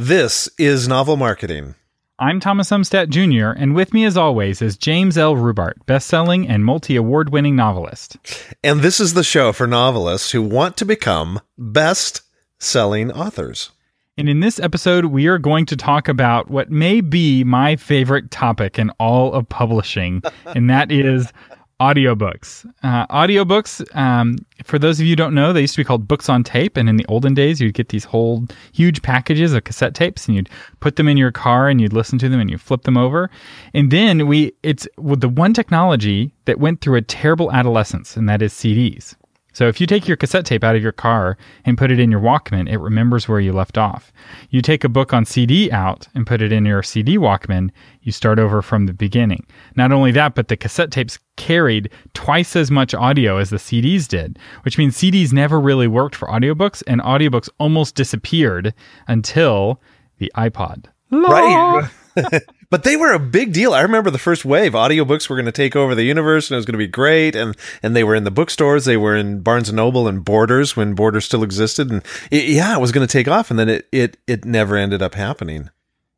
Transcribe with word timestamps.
This 0.00 0.48
is 0.58 0.86
Novel 0.86 1.16
Marketing. 1.16 1.74
I'm 2.20 2.38
Thomas 2.38 2.70
Umstattd 2.70 3.08
Jr., 3.08 3.60
and 3.60 3.74
with 3.74 3.92
me 3.92 4.04
as 4.04 4.16
always 4.16 4.62
is 4.62 4.76
James 4.76 5.18
L. 5.18 5.34
Rubart, 5.34 5.72
best-selling 5.86 6.46
and 6.46 6.64
multi-award 6.64 7.30
winning 7.32 7.56
novelist. 7.56 8.16
And 8.62 8.80
this 8.80 9.00
is 9.00 9.14
the 9.14 9.24
show 9.24 9.52
for 9.52 9.66
novelists 9.66 10.30
who 10.30 10.40
want 10.40 10.76
to 10.76 10.84
become 10.84 11.40
best-selling 11.58 13.10
authors. 13.10 13.72
And 14.16 14.28
in 14.28 14.38
this 14.38 14.60
episode, 14.60 15.06
we 15.06 15.26
are 15.26 15.36
going 15.36 15.66
to 15.66 15.76
talk 15.76 16.06
about 16.06 16.48
what 16.48 16.70
may 16.70 17.00
be 17.00 17.42
my 17.42 17.74
favorite 17.74 18.30
topic 18.30 18.78
in 18.78 18.90
all 19.00 19.32
of 19.32 19.48
publishing, 19.48 20.22
and 20.46 20.70
that 20.70 20.92
is 20.92 21.32
audiobooks. 21.80 22.66
Uh, 22.82 23.06
audiobooks, 23.06 23.84
um, 23.96 24.36
for 24.64 24.78
those 24.78 24.98
of 24.98 25.06
you 25.06 25.12
who 25.12 25.16
don't 25.16 25.34
know, 25.34 25.52
they 25.52 25.60
used 25.60 25.74
to 25.74 25.80
be 25.80 25.84
called 25.84 26.08
books 26.08 26.28
on 26.28 26.42
tape. 26.42 26.76
And 26.76 26.88
in 26.88 26.96
the 26.96 27.06
olden 27.06 27.34
days, 27.34 27.60
you'd 27.60 27.74
get 27.74 27.90
these 27.90 28.04
whole 28.04 28.46
huge 28.72 29.02
packages 29.02 29.52
of 29.52 29.64
cassette 29.64 29.94
tapes 29.94 30.26
and 30.26 30.36
you'd 30.36 30.48
put 30.80 30.96
them 30.96 31.08
in 31.08 31.16
your 31.16 31.32
car 31.32 31.68
and 31.68 31.80
you'd 31.80 31.92
listen 31.92 32.18
to 32.18 32.28
them 32.28 32.40
and 32.40 32.50
you 32.50 32.58
flip 32.58 32.82
them 32.82 32.96
over. 32.96 33.30
And 33.74 33.90
then 33.90 34.26
we, 34.26 34.52
it's 34.62 34.88
with 34.96 35.20
the 35.20 35.28
one 35.28 35.54
technology 35.54 36.32
that 36.46 36.58
went 36.58 36.80
through 36.80 36.96
a 36.96 37.02
terrible 37.02 37.52
adolescence, 37.52 38.16
and 38.16 38.28
that 38.28 38.42
is 38.42 38.52
CDs. 38.52 39.14
So 39.58 39.66
if 39.66 39.80
you 39.80 39.88
take 39.88 40.06
your 40.06 40.16
cassette 40.16 40.46
tape 40.46 40.62
out 40.62 40.76
of 40.76 40.82
your 40.84 40.92
car 40.92 41.36
and 41.64 41.76
put 41.76 41.90
it 41.90 41.98
in 41.98 42.12
your 42.12 42.20
Walkman, 42.20 42.70
it 42.70 42.78
remembers 42.78 43.26
where 43.26 43.40
you 43.40 43.52
left 43.52 43.76
off. 43.76 44.12
You 44.50 44.62
take 44.62 44.84
a 44.84 44.88
book 44.88 45.12
on 45.12 45.24
CD 45.24 45.68
out 45.72 46.06
and 46.14 46.24
put 46.24 46.40
it 46.40 46.52
in 46.52 46.64
your 46.64 46.84
CD 46.84 47.18
Walkman, 47.18 47.72
you 48.02 48.12
start 48.12 48.38
over 48.38 48.62
from 48.62 48.86
the 48.86 48.92
beginning. 48.92 49.44
Not 49.74 49.90
only 49.90 50.12
that, 50.12 50.36
but 50.36 50.46
the 50.46 50.56
cassette 50.56 50.92
tapes 50.92 51.18
carried 51.36 51.90
twice 52.14 52.54
as 52.54 52.70
much 52.70 52.94
audio 52.94 53.38
as 53.38 53.50
the 53.50 53.56
CDs 53.56 54.06
did, 54.06 54.38
which 54.62 54.78
means 54.78 54.96
CDs 54.96 55.32
never 55.32 55.58
really 55.58 55.88
worked 55.88 56.14
for 56.14 56.28
audiobooks 56.28 56.84
and 56.86 57.00
audiobooks 57.00 57.48
almost 57.58 57.96
disappeared 57.96 58.72
until 59.08 59.82
the 60.18 60.30
iPod. 60.36 60.84
Right. 61.10 61.90
but 62.70 62.84
they 62.84 62.96
were 62.96 63.12
a 63.12 63.18
big 63.18 63.52
deal. 63.52 63.72
I 63.72 63.80
remember 63.80 64.10
the 64.10 64.18
first 64.18 64.44
wave. 64.44 64.72
Audiobooks 64.72 65.28
were 65.28 65.36
going 65.36 65.46
to 65.46 65.52
take 65.52 65.74
over 65.74 65.94
the 65.94 66.04
universe 66.04 66.48
and 66.48 66.54
it 66.54 66.58
was 66.58 66.66
going 66.66 66.74
to 66.74 66.78
be 66.78 66.86
great. 66.86 67.34
And, 67.34 67.56
and 67.82 67.96
they 67.96 68.04
were 68.04 68.14
in 68.14 68.24
the 68.24 68.30
bookstores. 68.30 68.84
They 68.84 68.96
were 68.96 69.16
in 69.16 69.40
Barnes 69.40 69.68
and 69.68 69.76
Noble 69.76 70.06
and 70.06 70.24
Borders 70.24 70.76
when 70.76 70.94
Borders 70.94 71.24
still 71.24 71.42
existed. 71.42 71.90
And 71.90 72.02
it, 72.30 72.48
yeah, 72.48 72.76
it 72.76 72.80
was 72.80 72.92
going 72.92 73.06
to 73.06 73.12
take 73.12 73.28
off. 73.28 73.50
And 73.50 73.58
then 73.58 73.68
it, 73.68 73.88
it, 73.92 74.16
it 74.26 74.44
never 74.44 74.76
ended 74.76 75.02
up 75.02 75.14
happening. 75.14 75.70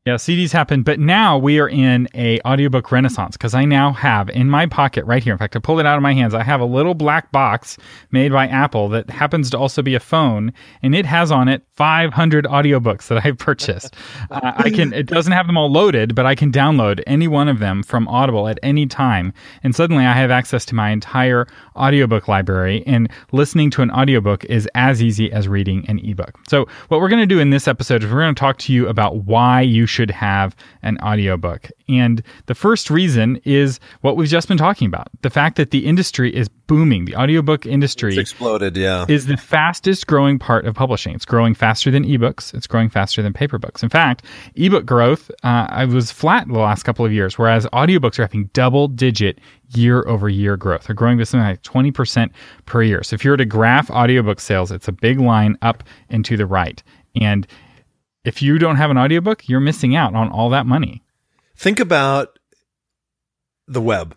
Yeah, 0.07 0.15
CDs 0.15 0.51
happen, 0.51 0.83
but 0.83 0.99
now 0.99 1.37
we 1.37 1.61
are 1.61 1.69
in 1.69 2.09
a 2.15 2.41
audiobook 2.47 2.91
renaissance 2.91 3.37
because 3.37 3.53
I 3.53 3.67
now 3.67 3.93
have 3.93 4.31
in 4.31 4.49
my 4.49 4.65
pocket 4.65 5.05
right 5.05 5.23
here. 5.23 5.35
In 5.35 5.39
fact, 5.39 5.55
I 5.57 5.59
pulled 5.59 5.79
it 5.79 5.85
out 5.85 5.97
of 5.99 6.03
my 6.03 6.15
hands. 6.15 6.33
I 6.33 6.43
have 6.43 6.63
a 6.63 6.65
little 6.65 6.95
black 6.95 7.31
box 7.33 7.77
made 8.11 8.33
by 8.33 8.47
Apple 8.47 8.89
that 8.89 9.11
happens 9.11 9.51
to 9.51 9.59
also 9.59 9.83
be 9.83 9.95
a 9.95 10.01
phone, 10.01 10.55
and 10.83 10.95
it 10.95 11.05
has 11.05 11.31
on 11.31 11.49
it 11.49 11.65
500 11.75 12.47
audiobooks 12.47 13.09
that 13.09 13.27
I've 13.27 13.37
purchased. 13.39 13.95
uh, 14.31 14.53
I 14.57 14.71
can. 14.71 14.95
It 14.95 15.05
doesn't 15.05 15.35
have 15.35 15.47
them 15.47 15.59
all 15.59 15.71
loaded, 15.71 16.15
but 16.15 16.25
I 16.25 16.35
can 16.35 16.51
download 16.51 17.03
any 17.07 17.29
one 17.29 17.49
of 17.49 17.59
them 17.59 17.83
from 17.83 18.09
Audible 18.09 18.49
at 18.49 18.59
any 18.63 18.87
time, 18.87 19.35
and 19.63 19.77
suddenly 19.77 20.07
I 20.07 20.15
have 20.15 20.31
access 20.31 20.65
to 20.67 20.75
my 20.75 20.89
entire 20.89 21.47
audiobook 21.77 22.27
library. 22.27 22.83
And 22.87 23.11
listening 23.33 23.69
to 23.73 23.83
an 23.83 23.91
audiobook 23.91 24.47
is 24.47 24.67
as 24.75 25.03
easy 25.03 25.31
as 25.31 25.47
reading 25.47 25.85
an 25.89 25.99
ebook. 25.99 26.39
So, 26.49 26.67
what 26.89 27.03
we're 27.03 27.11
going 27.11 27.21
to 27.21 27.27
do 27.27 27.39
in 27.39 27.51
this 27.51 27.69
episode 27.69 28.03
is 28.03 28.11
we're 28.11 28.23
going 28.23 28.35
to 28.35 28.41
talk 28.41 28.57
to 28.61 28.73
you 28.73 28.89
about 28.89 29.25
why 29.27 29.61
you 29.61 29.87
should 29.91 30.11
have 30.11 30.57
an 30.83 30.99
audiobook. 31.03 31.69
And 31.89 32.23
the 32.47 32.55
first 32.55 32.89
reason 32.89 33.41
is 33.45 33.81
what 34.01 34.17
we've 34.17 34.29
just 34.29 34.49
been 34.49 34.59
talking 34.59 34.87
about 34.87 35.09
the 35.23 35.31
fact 35.31 35.57
that 35.57 35.71
the 35.71 35.87
industry 35.87 36.35
is 36.35 36.49
booming. 36.49 37.05
The 37.05 37.17
audiobook 37.17 37.67
industry 37.67 38.11
it's 38.11 38.31
exploded, 38.31 38.77
yeah. 38.77 39.05
is 39.09 39.27
the 39.27 39.37
fastest 39.37 40.07
growing 40.07 40.39
part 40.39 40.67
of 40.67 40.75
publishing. 40.77 41.15
It's 41.15 41.25
growing 41.25 41.55
faster 41.55 41.91
than 41.91 42.05
ebooks, 42.05 42.55
it's 42.55 42.69
growing 42.69 42.89
faster 42.89 43.23
than 43.23 43.33
paper 43.33 43.59
books. 43.59 43.83
In 43.83 43.89
fact, 43.89 44.25
ebook 44.55 44.87
growth 44.87 45.31
uh, 45.43 45.67
I 45.69 45.85
was 45.85 46.13
flat 46.13 46.47
the 46.47 46.59
last 46.59 46.85
couple 46.85 47.05
of 47.05 47.13
years, 47.13 47.39
whereas 47.39 47.67
audiobooks 47.67 48.19
are 48.19 48.23
having 48.23 48.51
double 48.53 48.89
digit 48.89 49.41
year 49.75 50.07
over 50.07 50.29
year 50.29 50.57
growth. 50.57 50.85
They're 50.85 50.95
growing 50.95 51.19
by 51.19 51.25
something 51.25 51.47
like 51.47 51.63
20% 51.63 52.31
per 52.67 52.83
year. 52.83 53.03
So 53.03 53.15
if 53.15 53.25
you 53.25 53.31
were 53.31 53.37
to 53.37 53.45
graph 53.45 53.91
audiobook 53.91 54.41
sales, 54.41 54.71
it's 54.71 54.89
a 54.89 54.93
big 54.93 55.21
line 55.21 55.57
up 55.63 55.83
and 56.09 56.25
to 56.25 56.37
the 56.37 56.47
right. 56.47 56.83
And 57.21 57.47
if 58.25 58.43
you 58.43 58.59
don't 58.59 58.77
have 58.77 58.91
an 58.91 58.99
audiobook, 58.99 59.49
you're 59.49 59.61
missing 59.61 59.97
out 59.97 60.15
on 60.15 60.31
all 60.31 60.51
that 60.51 60.67
money. 60.67 61.03
Think 61.57 61.81
about 61.81 62.39
the 63.67 63.81
web. 63.81 64.17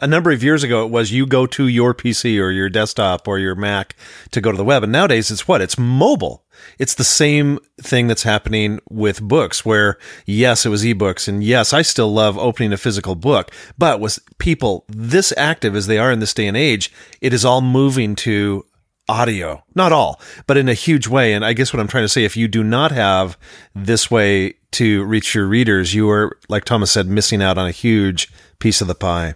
A 0.00 0.06
number 0.06 0.32
of 0.32 0.42
years 0.42 0.62
ago, 0.62 0.84
it 0.84 0.90
was 0.90 1.12
you 1.12 1.24
go 1.24 1.46
to 1.46 1.68
your 1.68 1.94
PC 1.94 2.38
or 2.40 2.50
your 2.50 2.68
desktop 2.68 3.26
or 3.26 3.38
your 3.38 3.54
Mac 3.54 3.94
to 4.32 4.40
go 4.40 4.50
to 4.50 4.56
the 4.56 4.64
web. 4.64 4.82
And 4.82 4.92
nowadays, 4.92 5.30
it's 5.30 5.48
what? 5.48 5.62
It's 5.62 5.78
mobile. 5.78 6.44
It's 6.78 6.94
the 6.94 7.04
same 7.04 7.58
thing 7.80 8.08
that's 8.08 8.24
happening 8.24 8.80
with 8.90 9.22
books, 9.22 9.64
where 9.64 9.98
yes, 10.26 10.66
it 10.66 10.68
was 10.68 10.84
ebooks. 10.84 11.28
And 11.28 11.42
yes, 11.42 11.72
I 11.72 11.82
still 11.82 12.12
love 12.12 12.36
opening 12.36 12.72
a 12.72 12.76
physical 12.76 13.14
book. 13.14 13.50
But 13.78 14.00
with 14.00 14.18
people 14.38 14.84
this 14.88 15.32
active 15.36 15.74
as 15.76 15.86
they 15.86 15.98
are 15.98 16.12
in 16.12 16.20
this 16.20 16.34
day 16.34 16.48
and 16.48 16.56
age, 16.56 16.92
it 17.20 17.32
is 17.32 17.44
all 17.44 17.60
moving 17.60 18.14
to 18.16 18.66
audio. 19.08 19.62
Not 19.74 19.92
all, 19.92 20.20
but 20.46 20.56
in 20.56 20.68
a 20.68 20.74
huge 20.74 21.08
way. 21.08 21.32
And 21.32 21.44
I 21.44 21.52
guess 21.52 21.72
what 21.72 21.80
I'm 21.80 21.88
trying 21.88 22.04
to 22.04 22.08
say, 22.08 22.24
if 22.24 22.36
you 22.36 22.48
do 22.48 22.62
not 22.62 22.92
have 22.92 23.38
this 23.74 24.10
way 24.10 24.54
to 24.72 25.04
reach 25.04 25.34
your 25.34 25.46
readers, 25.46 25.94
you 25.94 26.08
are, 26.10 26.38
like 26.48 26.64
Thomas 26.64 26.90
said, 26.90 27.06
missing 27.06 27.42
out 27.42 27.58
on 27.58 27.66
a 27.66 27.72
huge 27.72 28.32
piece 28.58 28.80
of 28.80 28.88
the 28.88 28.94
pie. 28.94 29.34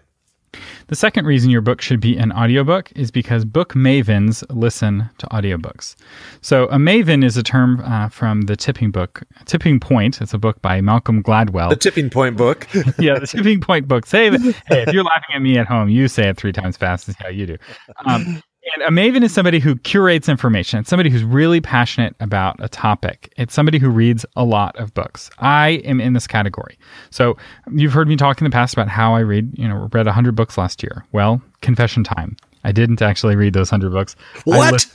The 0.88 0.96
second 0.96 1.26
reason 1.26 1.50
your 1.50 1.60
book 1.60 1.82
should 1.82 2.00
be 2.00 2.16
an 2.16 2.32
audiobook 2.32 2.90
is 2.96 3.10
because 3.10 3.44
book 3.44 3.74
mavens 3.74 4.42
listen 4.48 5.10
to 5.18 5.26
audiobooks. 5.26 5.94
So, 6.40 6.64
a 6.68 6.76
maven 6.76 7.22
is 7.22 7.36
a 7.36 7.42
term 7.42 7.80
uh, 7.80 8.08
from 8.08 8.42
the 8.42 8.56
Tipping 8.56 8.90
Book, 8.90 9.22
Tipping 9.44 9.80
Point. 9.80 10.22
It's 10.22 10.32
a 10.32 10.38
book 10.38 10.62
by 10.62 10.80
Malcolm 10.80 11.22
Gladwell. 11.22 11.68
The 11.68 11.76
Tipping 11.76 12.08
Point 12.08 12.38
book. 12.38 12.66
yeah, 12.98 13.18
the 13.18 13.26
Tipping 13.26 13.60
Point 13.60 13.86
book. 13.86 14.06
Say, 14.06 14.30
hey, 14.30 14.54
if 14.70 14.94
you're 14.94 15.04
laughing 15.04 15.36
at 15.36 15.42
me 15.42 15.58
at 15.58 15.66
home, 15.66 15.90
you 15.90 16.08
say 16.08 16.30
it 16.30 16.38
three 16.38 16.52
times 16.52 16.78
fast 16.78 17.06
as 17.10 17.16
how 17.16 17.28
you 17.28 17.44
do. 17.44 17.56
Um, 18.06 18.42
and 18.74 18.82
a 18.82 18.88
maven 18.88 19.22
is 19.22 19.32
somebody 19.32 19.60
who 19.60 19.76
curates 19.76 20.28
information. 20.28 20.80
It's 20.80 20.90
somebody 20.90 21.10
who's 21.10 21.24
really 21.24 21.60
passionate 21.60 22.14
about 22.20 22.56
a 22.58 22.68
topic. 22.68 23.32
It's 23.36 23.54
somebody 23.54 23.78
who 23.78 23.88
reads 23.88 24.26
a 24.36 24.44
lot 24.44 24.76
of 24.76 24.92
books. 24.94 25.30
I 25.38 25.80
am 25.84 26.00
in 26.00 26.12
this 26.12 26.26
category. 26.26 26.78
So 27.10 27.36
you've 27.72 27.92
heard 27.92 28.08
me 28.08 28.16
talk 28.16 28.40
in 28.40 28.44
the 28.44 28.50
past 28.50 28.74
about 28.74 28.88
how 28.88 29.14
I 29.14 29.20
read, 29.20 29.50
you 29.58 29.68
know, 29.68 29.88
read 29.92 30.06
100 30.06 30.34
books 30.34 30.58
last 30.58 30.82
year. 30.82 31.04
Well, 31.12 31.40
confession 31.60 32.04
time. 32.04 32.36
I 32.64 32.72
didn't 32.72 33.00
actually 33.00 33.36
read 33.36 33.52
those 33.52 33.70
100 33.70 33.92
books. 33.92 34.16
What? 34.44 34.86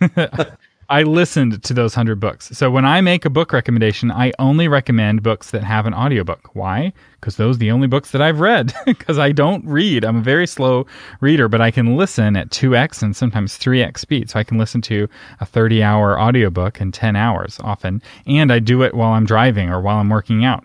I 0.00 0.46
listened 1.02 1.62
to 1.62 1.74
those 1.74 1.94
100 1.94 2.18
books. 2.18 2.48
So 2.56 2.70
when 2.70 2.86
I 2.86 3.02
make 3.02 3.26
a 3.26 3.30
book 3.30 3.52
recommendation, 3.52 4.10
I 4.10 4.32
only 4.38 4.68
recommend 4.68 5.22
books 5.22 5.50
that 5.50 5.62
have 5.62 5.84
an 5.84 5.92
audiobook. 5.92 6.54
Why? 6.54 6.94
Because 7.20 7.36
those 7.36 7.56
are 7.56 7.58
the 7.58 7.70
only 7.70 7.88
books 7.88 8.10
that 8.12 8.22
I've 8.22 8.40
read. 8.40 8.72
Because 8.86 9.18
I 9.18 9.32
don't 9.32 9.64
read. 9.66 10.04
I'm 10.04 10.16
a 10.16 10.22
very 10.22 10.46
slow 10.46 10.86
reader, 11.20 11.46
but 11.46 11.60
I 11.60 11.70
can 11.70 11.96
listen 11.96 12.36
at 12.36 12.50
2x 12.50 13.02
and 13.02 13.14
sometimes 13.14 13.58
3x 13.58 13.98
speed. 13.98 14.30
So 14.30 14.38
I 14.38 14.44
can 14.44 14.56
listen 14.56 14.80
to 14.82 15.08
a 15.40 15.46
30 15.46 15.82
hour 15.82 16.18
audiobook 16.18 16.80
in 16.80 16.90
10 16.90 17.16
hours 17.16 17.58
often. 17.62 18.02
And 18.26 18.50
I 18.50 18.58
do 18.58 18.82
it 18.82 18.94
while 18.94 19.12
I'm 19.12 19.26
driving 19.26 19.68
or 19.68 19.80
while 19.80 19.98
I'm 19.98 20.08
working 20.08 20.44
out. 20.44 20.64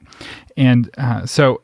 And 0.55 0.89
uh, 0.97 1.25
so 1.25 1.63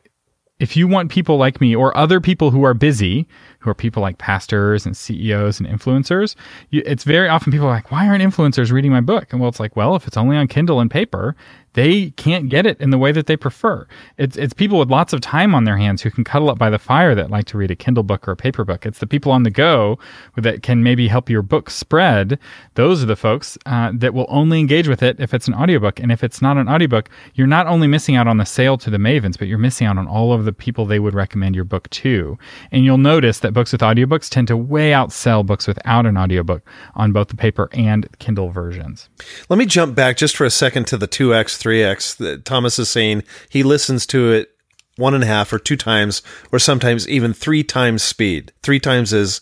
if 0.58 0.76
you 0.76 0.86
want 0.86 1.10
people 1.10 1.38
like 1.38 1.60
me 1.60 1.74
or 1.74 1.96
other 1.96 2.20
people 2.20 2.50
who 2.50 2.62
are 2.64 2.74
busy, 2.74 3.26
who 3.60 3.70
are 3.70 3.74
people 3.74 4.02
like 4.02 4.18
pastors 4.18 4.84
and 4.84 4.96
CEOs 4.96 5.60
and 5.60 5.68
influencers, 5.68 6.34
it's 6.72 7.04
very 7.04 7.28
often 7.28 7.52
people 7.52 7.66
are 7.68 7.74
like, 7.74 7.90
why 7.90 8.08
aren't 8.08 8.22
influencers 8.22 8.72
reading 8.72 8.90
my 8.90 9.00
book? 9.00 9.28
And 9.30 9.40
well, 9.40 9.48
it's 9.48 9.60
like, 9.60 9.76
well, 9.76 9.94
if 9.96 10.06
it's 10.06 10.16
only 10.16 10.36
on 10.36 10.48
Kindle 10.48 10.80
and 10.80 10.90
paper, 10.90 11.36
they 11.74 12.10
can't 12.10 12.48
get 12.48 12.66
it 12.66 12.80
in 12.80 12.90
the 12.90 12.98
way 12.98 13.12
that 13.12 13.26
they 13.26 13.36
prefer. 13.36 13.86
It's 14.18 14.36
it's 14.36 14.52
people 14.52 14.78
with 14.78 14.90
lots 14.90 15.12
of 15.12 15.20
time 15.20 15.54
on 15.54 15.64
their 15.64 15.76
hands 15.76 16.02
who 16.02 16.10
can 16.10 16.24
cuddle 16.24 16.50
up 16.50 16.58
by 16.58 16.70
the 16.70 16.78
fire 16.78 17.14
that 17.14 17.30
like 17.30 17.46
to 17.46 17.58
read 17.58 17.70
a 17.70 17.76
Kindle 17.76 18.02
book 18.02 18.26
or 18.26 18.32
a 18.32 18.36
paper 18.36 18.64
book. 18.64 18.86
It's 18.86 18.98
the 18.98 19.06
people 19.06 19.30
on 19.32 19.44
the 19.44 19.50
go 19.50 19.98
that 20.36 20.62
can 20.62 20.82
maybe 20.82 21.08
help 21.08 21.30
your 21.30 21.42
book 21.42 21.70
spread. 21.70 22.38
Those 22.74 23.02
are 23.02 23.06
the 23.06 23.16
folks 23.16 23.56
uh, 23.66 23.92
that 23.94 24.14
will 24.14 24.26
only 24.28 24.58
engage 24.58 24.88
with 24.88 25.02
it 25.02 25.20
if 25.20 25.32
it's 25.32 25.46
an 25.46 25.54
audiobook. 25.54 26.00
And 26.00 26.10
if 26.10 26.24
it's 26.24 26.42
not 26.42 26.56
an 26.56 26.68
audiobook, 26.68 27.08
you're 27.34 27.46
not 27.46 27.66
only 27.66 27.86
missing 27.86 28.16
out 28.16 28.26
on 28.26 28.38
the 28.38 28.46
sale 28.46 28.76
to 28.78 28.90
the 28.90 28.98
mavens, 28.98 29.38
but 29.38 29.46
you're 29.46 29.58
missing 29.58 29.86
out 29.86 29.98
on 29.98 30.08
all 30.08 30.32
of 30.32 30.44
the 30.44 30.52
people 30.52 30.86
they 30.86 30.98
would 30.98 31.14
recommend 31.14 31.54
your 31.54 31.64
book 31.64 31.88
to. 31.90 32.36
And 32.72 32.84
you'll 32.84 32.98
notice 32.98 33.40
that 33.40 33.52
books 33.52 33.72
with 33.72 33.80
audiobooks 33.80 34.28
tend 34.28 34.48
to 34.48 34.56
way 34.56 34.90
outsell 34.90 35.46
books 35.46 35.66
without 35.66 36.06
an 36.06 36.16
audiobook 36.16 36.66
on 36.94 37.12
both 37.12 37.28
the 37.28 37.36
paper 37.36 37.68
and 37.72 38.08
Kindle 38.18 38.50
versions. 38.50 39.08
Let 39.48 39.58
me 39.58 39.66
jump 39.66 39.94
back 39.94 40.16
just 40.16 40.36
for 40.36 40.44
a 40.44 40.50
second 40.50 40.86
to 40.88 40.96
the 40.96 41.08
2x 41.08 41.59
3x. 41.60 42.44
Thomas 42.44 42.78
is 42.78 42.88
saying 42.88 43.22
he 43.48 43.62
listens 43.62 44.06
to 44.06 44.32
it 44.32 44.50
one 44.96 45.14
and 45.14 45.24
a 45.24 45.26
half 45.26 45.52
or 45.52 45.58
two 45.58 45.76
times, 45.76 46.22
or 46.52 46.58
sometimes 46.58 47.08
even 47.08 47.32
three 47.32 47.62
times 47.62 48.02
speed. 48.02 48.52
Three 48.62 48.80
times 48.80 49.12
is 49.12 49.40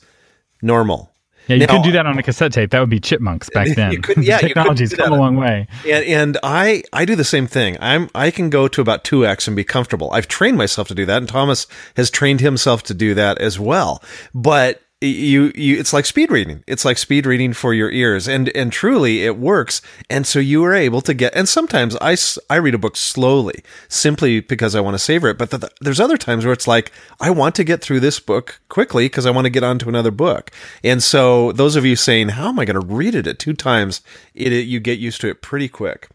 normal. 0.62 1.12
Yeah, 1.48 1.56
you 1.56 1.66
now, 1.66 1.76
could 1.76 1.84
do 1.84 1.92
that 1.92 2.04
on 2.06 2.18
a 2.18 2.22
cassette 2.22 2.52
tape. 2.52 2.70
That 2.70 2.80
would 2.80 2.90
be 2.90 3.00
chipmunks 3.00 3.48
back 3.50 3.68
then. 3.76 3.92
You 3.92 4.00
could, 4.00 4.22
yeah, 4.22 4.38
technology's 4.38 4.92
come 4.94 5.12
a 5.12 5.16
long 5.16 5.36
way. 5.36 5.66
And, 5.86 6.04
and 6.04 6.38
I, 6.42 6.82
I 6.92 7.06
do 7.06 7.16
the 7.16 7.24
same 7.24 7.46
thing. 7.46 7.78
I'm, 7.80 8.10
I 8.14 8.30
can 8.30 8.50
go 8.50 8.68
to 8.68 8.80
about 8.80 9.02
two 9.02 9.26
x 9.26 9.46
and 9.46 9.56
be 9.56 9.64
comfortable. 9.64 10.10
I've 10.12 10.28
trained 10.28 10.58
myself 10.58 10.88
to 10.88 10.94
do 10.94 11.06
that, 11.06 11.16
and 11.16 11.28
Thomas 11.28 11.66
has 11.96 12.10
trained 12.10 12.40
himself 12.40 12.82
to 12.84 12.94
do 12.94 13.14
that 13.14 13.38
as 13.38 13.58
well. 13.58 14.02
But 14.34 14.82
you 15.00 15.52
you 15.54 15.78
it's 15.78 15.92
like 15.92 16.04
speed 16.04 16.30
reading. 16.30 16.64
It's 16.66 16.84
like 16.84 16.98
speed 16.98 17.24
reading 17.24 17.52
for 17.52 17.72
your 17.72 17.90
ears. 17.90 18.26
And 18.26 18.48
and 18.56 18.72
truly 18.72 19.24
it 19.24 19.38
works. 19.38 19.80
And 20.10 20.26
so 20.26 20.40
you 20.40 20.64
are 20.64 20.74
able 20.74 21.00
to 21.02 21.14
get 21.14 21.36
and 21.36 21.48
sometimes 21.48 21.96
i 22.00 22.16
i 22.50 22.56
read 22.56 22.74
a 22.74 22.78
book 22.78 22.96
slowly 22.96 23.62
simply 23.88 24.40
because 24.40 24.74
i 24.74 24.80
want 24.80 24.94
to 24.94 24.98
savor 24.98 25.28
it. 25.28 25.38
But 25.38 25.50
the, 25.50 25.70
there's 25.80 26.00
other 26.00 26.16
times 26.16 26.44
where 26.44 26.52
it's 26.52 26.66
like 26.66 26.90
i 27.20 27.30
want 27.30 27.54
to 27.54 27.64
get 27.64 27.80
through 27.80 28.00
this 28.00 28.18
book 28.18 28.60
quickly 28.68 29.04
because 29.04 29.24
i 29.24 29.30
want 29.30 29.44
to 29.44 29.50
get 29.50 29.62
on 29.62 29.78
to 29.78 29.88
another 29.88 30.10
book. 30.10 30.50
And 30.82 31.00
so 31.00 31.52
those 31.52 31.76
of 31.76 31.84
you 31.84 31.94
saying 31.94 32.30
how 32.30 32.48
am 32.48 32.58
i 32.58 32.64
going 32.64 32.80
to 32.80 32.94
read 32.94 33.14
it 33.14 33.26
at 33.28 33.38
two 33.38 33.54
times? 33.54 34.02
it, 34.34 34.52
it 34.52 34.66
you 34.66 34.80
get 34.80 34.98
used 34.98 35.20
to 35.20 35.28
it 35.28 35.42
pretty 35.42 35.68
quick. 35.68 36.08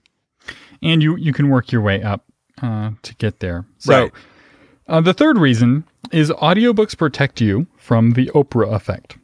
And 0.81 1.01
you 1.01 1.15
you 1.15 1.31
can 1.31 1.47
work 1.49 1.71
your 1.71 1.81
way 1.81 2.03
up 2.03 2.25
uh, 2.61 2.91
to 3.01 3.15
get 3.15 3.39
there. 3.39 3.65
So 3.77 3.93
Right. 3.93 4.11
uh, 4.89 4.99
the 4.99 5.13
third 5.13 5.37
reason 5.37 5.85
is 6.13 6.29
audiobooks 6.31 6.97
protect 6.97 7.41
you 7.41 7.67
from 7.77 8.11
the 8.11 8.27
Oprah 8.33 8.73
effect, 8.73 9.17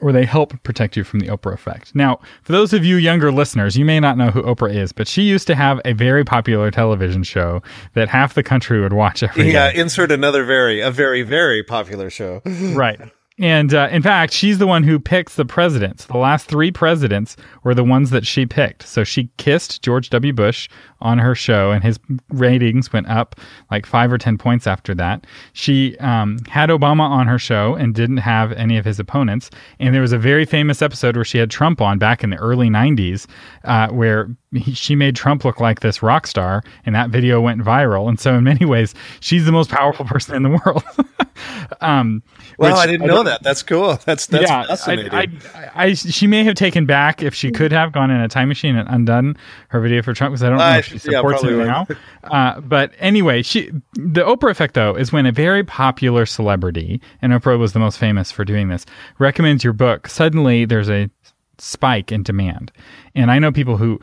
or 0.00 0.12
they 0.12 0.24
help 0.24 0.62
protect 0.62 0.96
you 0.96 1.04
from 1.04 1.20
the 1.20 1.26
Oprah 1.28 1.54
effect. 1.54 1.94
Now, 1.94 2.20
for 2.42 2.52
those 2.52 2.72
of 2.72 2.84
you 2.84 2.96
younger 2.96 3.30
listeners, 3.32 3.76
you 3.76 3.84
may 3.84 4.00
not 4.00 4.18
know 4.18 4.30
who 4.30 4.42
Oprah 4.42 4.74
is, 4.74 4.92
but 4.92 5.08
she 5.08 5.22
used 5.22 5.46
to 5.46 5.54
have 5.54 5.80
a 5.84 5.92
very 5.92 6.24
popular 6.24 6.70
television 6.70 7.22
show 7.22 7.62
that 7.94 8.08
half 8.08 8.34
the 8.34 8.42
country 8.42 8.80
would 8.80 8.92
watch 8.92 9.22
every 9.22 9.44
day. 9.44 9.52
yeah 9.52 9.70
insert 9.70 10.10
another 10.12 10.44
very 10.44 10.80
a 10.80 10.90
very 10.90 11.22
very 11.22 11.62
popular 11.62 12.10
show 12.10 12.42
right. 12.74 13.00
And 13.40 13.72
uh, 13.72 13.88
in 13.92 14.02
fact, 14.02 14.32
she's 14.32 14.58
the 14.58 14.66
one 14.66 14.82
who 14.82 14.98
picks 14.98 15.36
the 15.36 15.44
presidents. 15.44 16.06
The 16.06 16.16
last 16.16 16.48
three 16.48 16.72
presidents 16.72 17.36
were 17.62 17.72
the 17.72 17.84
ones 17.84 18.10
that 18.10 18.26
she 18.26 18.46
picked. 18.46 18.82
So 18.82 19.04
she 19.04 19.30
kissed 19.36 19.80
George 19.80 20.10
W. 20.10 20.32
Bush 20.32 20.68
on 21.00 21.18
her 21.18 21.34
show, 21.34 21.70
and 21.70 21.82
his 21.84 21.98
ratings 22.30 22.92
went 22.92 23.08
up 23.08 23.36
like 23.70 23.86
five 23.86 24.12
or 24.12 24.18
10 24.18 24.38
points 24.38 24.66
after 24.66 24.94
that. 24.94 25.26
She 25.52 25.96
um, 25.98 26.38
had 26.48 26.70
Obama 26.70 27.02
on 27.02 27.26
her 27.26 27.38
show 27.38 27.74
and 27.74 27.94
didn't 27.94 28.18
have 28.18 28.52
any 28.52 28.78
of 28.78 28.84
his 28.84 28.98
opponents. 28.98 29.50
And 29.78 29.94
there 29.94 30.02
was 30.02 30.12
a 30.12 30.18
very 30.18 30.44
famous 30.44 30.82
episode 30.82 31.16
where 31.16 31.24
she 31.24 31.38
had 31.38 31.50
Trump 31.50 31.80
on 31.80 31.98
back 31.98 32.24
in 32.24 32.30
the 32.30 32.36
early 32.36 32.68
90s, 32.68 33.26
uh, 33.64 33.88
where 33.88 34.28
he, 34.52 34.72
she 34.74 34.96
made 34.96 35.14
Trump 35.14 35.44
look 35.44 35.60
like 35.60 35.80
this 35.80 36.02
rock 36.02 36.26
star, 36.26 36.62
and 36.84 36.94
that 36.94 37.10
video 37.10 37.40
went 37.40 37.62
viral. 37.62 38.08
And 38.08 38.18
so, 38.18 38.34
in 38.34 38.44
many 38.44 38.64
ways, 38.64 38.94
she's 39.20 39.44
the 39.44 39.52
most 39.52 39.70
powerful 39.70 40.04
person 40.06 40.34
in 40.34 40.42
the 40.42 40.60
world. 40.64 40.82
um, 41.80 42.22
well 42.56 42.76
i 42.76 42.86
didn't 42.86 43.06
know 43.06 43.22
that 43.22 43.42
that's 43.42 43.62
cool 43.62 43.98
that's 44.04 44.26
that's 44.26 44.48
yeah, 44.48 44.66
fascinating 44.66 45.12
I, 45.12 45.28
I, 45.54 45.70
I, 45.74 45.92
she 45.94 46.26
may 46.26 46.42
have 46.44 46.56
taken 46.56 46.86
back 46.86 47.22
if 47.22 47.34
she 47.34 47.50
could 47.50 47.72
have 47.72 47.92
gone 47.92 48.10
in 48.10 48.20
a 48.20 48.28
time 48.28 48.48
machine 48.48 48.76
and 48.76 48.88
undone 48.88 49.36
her 49.68 49.80
video 49.80 50.02
for 50.02 50.14
Trump 50.14 50.32
because 50.32 50.42
I 50.42 50.48
don't 50.48 50.58
know 50.58 50.64
I- 50.64 50.82
she 50.88 50.98
supports 50.98 51.40
probably 51.40 51.60
it 51.60 51.66
now. 51.66 51.86
Uh, 52.24 52.60
but 52.60 52.92
anyway, 52.98 53.42
she 53.42 53.70
the 53.94 54.22
Oprah 54.22 54.50
effect 54.50 54.74
though 54.74 54.94
is 54.94 55.12
when 55.12 55.24
a 55.24 55.32
very 55.32 55.64
popular 55.64 56.26
celebrity, 56.26 57.00
and 57.22 57.32
Oprah 57.32 57.58
was 57.58 57.72
the 57.72 57.78
most 57.78 57.96
famous 57.96 58.30
for 58.30 58.44
doing 58.44 58.68
this, 58.68 58.84
recommends 59.18 59.64
your 59.64 59.72
book. 59.72 60.08
Suddenly, 60.08 60.66
there's 60.66 60.90
a 60.90 61.08
spike 61.56 62.12
in 62.12 62.22
demand, 62.22 62.70
and 63.14 63.30
I 63.30 63.38
know 63.38 63.50
people 63.50 63.78
who 63.78 63.98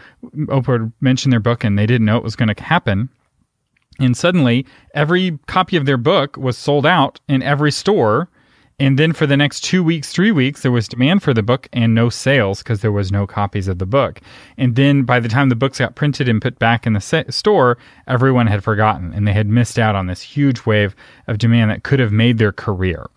Oprah 0.48 0.92
mentioned 1.02 1.34
their 1.34 1.40
book 1.40 1.64
and 1.64 1.78
they 1.78 1.86
didn't 1.86 2.06
know 2.06 2.18
it 2.18 2.24
was 2.24 2.36
going 2.36 2.54
to 2.54 2.64
happen. 2.64 3.10
And 4.00 4.18
suddenly, 4.18 4.66
every 4.94 5.38
copy 5.48 5.78
of 5.78 5.86
their 5.86 5.98
book 5.98 6.36
was 6.36 6.58
sold 6.58 6.86
out 6.86 7.20
in 7.28 7.44
every 7.44 7.72
store. 7.72 8.30
And 8.78 9.00
then 9.00 9.14
for 9.14 9.26
the 9.26 9.38
next 9.38 9.62
two 9.62 9.82
weeks, 9.84 10.12
three 10.12 10.32
weeks, 10.32 10.62
there 10.62 10.72
was 10.72 10.90
demand 10.90 11.24
for 11.24 11.34
the 11.34 11.42
book 11.42 11.70
and 11.72 11.96
no 11.96 12.10
sales 12.10 12.62
because 12.62 12.82
there 12.82 12.92
was 12.92 13.10
no 13.10 13.26
copies 13.26 13.70
of 13.70 13.80
the 13.80 13.86
book. 13.86 14.20
And 14.58 14.76
then 14.76 15.04
by 15.04 15.22
the 15.22 15.30
time 15.30 15.48
the 15.48 15.56
books 15.56 15.80
got 15.80 15.96
printed 15.96 16.28
and 16.28 16.42
put 16.42 16.60
back 16.60 16.86
in 16.86 16.92
the 16.92 17.26
store, 17.30 17.78
everyone 18.06 18.48
had 18.48 18.66
forgotten 18.66 19.14
and 19.14 19.26
they 19.26 19.32
had 19.32 19.48
missed 19.48 19.80
out 19.80 19.96
on 19.96 20.08
this 20.08 20.22
huge 20.22 20.66
wave 20.66 20.94
of 21.28 21.38
demand 21.38 21.72
that 21.72 21.84
could 21.84 22.00
have 22.00 22.12
made 22.12 22.38
their 22.38 22.52
career. 22.52 23.08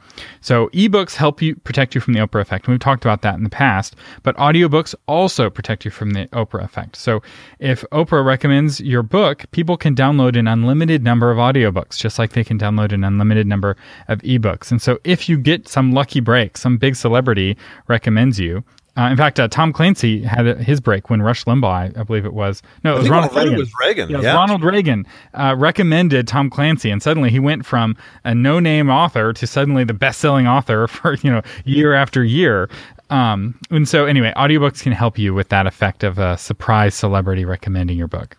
So 0.40 0.68
ebooks 0.68 1.14
help 1.14 1.42
you 1.42 1.56
protect 1.56 1.94
you 1.94 2.00
from 2.00 2.14
the 2.14 2.20
Oprah 2.20 2.40
effect. 2.40 2.68
We've 2.68 2.78
talked 2.78 3.04
about 3.04 3.22
that 3.22 3.34
in 3.34 3.44
the 3.44 3.50
past, 3.50 3.96
but 4.22 4.36
audiobooks 4.36 4.94
also 5.06 5.50
protect 5.50 5.84
you 5.84 5.90
from 5.90 6.10
the 6.10 6.26
Oprah 6.28 6.64
effect. 6.64 6.96
So 6.96 7.22
if 7.58 7.84
Oprah 7.92 8.24
recommends 8.24 8.80
your 8.80 9.02
book, 9.02 9.44
people 9.50 9.76
can 9.76 9.94
download 9.94 10.38
an 10.38 10.48
unlimited 10.48 11.02
number 11.02 11.30
of 11.30 11.38
audiobooks, 11.38 11.98
just 11.98 12.18
like 12.18 12.32
they 12.32 12.44
can 12.44 12.58
download 12.58 12.92
an 12.92 13.04
unlimited 13.04 13.46
number 13.46 13.76
of 14.08 14.20
ebooks. 14.22 14.70
And 14.70 14.80
so 14.80 14.98
if 15.04 15.28
you 15.28 15.38
get 15.38 15.68
some 15.68 15.92
lucky 15.92 16.20
break, 16.20 16.56
some 16.56 16.76
big 16.78 16.96
celebrity 16.96 17.56
recommends 17.86 18.38
you, 18.38 18.64
uh, 18.98 19.08
in 19.10 19.16
fact, 19.16 19.38
uh, 19.38 19.46
Tom 19.46 19.72
Clancy 19.72 20.22
had 20.22 20.58
his 20.58 20.80
break 20.80 21.08
when 21.08 21.22
Rush 21.22 21.44
Limbaugh, 21.44 21.96
I, 21.96 22.00
I 22.00 22.02
believe 22.02 22.24
it 22.24 22.34
was. 22.34 22.62
No, 22.82 22.96
it 22.96 22.98
was 22.98 23.08
Ronald 23.08 23.32
Reagan. 23.32 23.56
was 23.56 23.72
Reagan, 23.80 24.08
Yeah, 24.08 24.14
it 24.14 24.18
was 24.18 24.24
yeah. 24.24 24.34
Ronald 24.34 24.64
Reagan 24.64 25.06
uh, 25.34 25.54
recommended 25.56 26.26
Tom 26.26 26.50
Clancy, 26.50 26.90
and 26.90 27.00
suddenly 27.00 27.30
he 27.30 27.38
went 27.38 27.64
from 27.64 27.96
a 28.24 28.34
no-name 28.34 28.90
author 28.90 29.32
to 29.32 29.46
suddenly 29.46 29.84
the 29.84 29.94
best-selling 29.94 30.48
author 30.48 30.86
for 30.88 31.14
you 31.14 31.30
know 31.30 31.42
year 31.64 31.94
after 31.94 32.24
year. 32.24 32.68
Um, 33.08 33.58
and 33.70 33.88
so, 33.88 34.04
anyway, 34.04 34.32
audiobooks 34.36 34.82
can 34.82 34.92
help 34.92 35.16
you 35.16 35.32
with 35.32 35.48
that 35.50 35.68
effect 35.68 36.02
of 36.02 36.18
a 36.18 36.36
surprise 36.36 36.94
celebrity 36.96 37.44
recommending 37.44 37.96
your 37.96 38.08
book. 38.08 38.36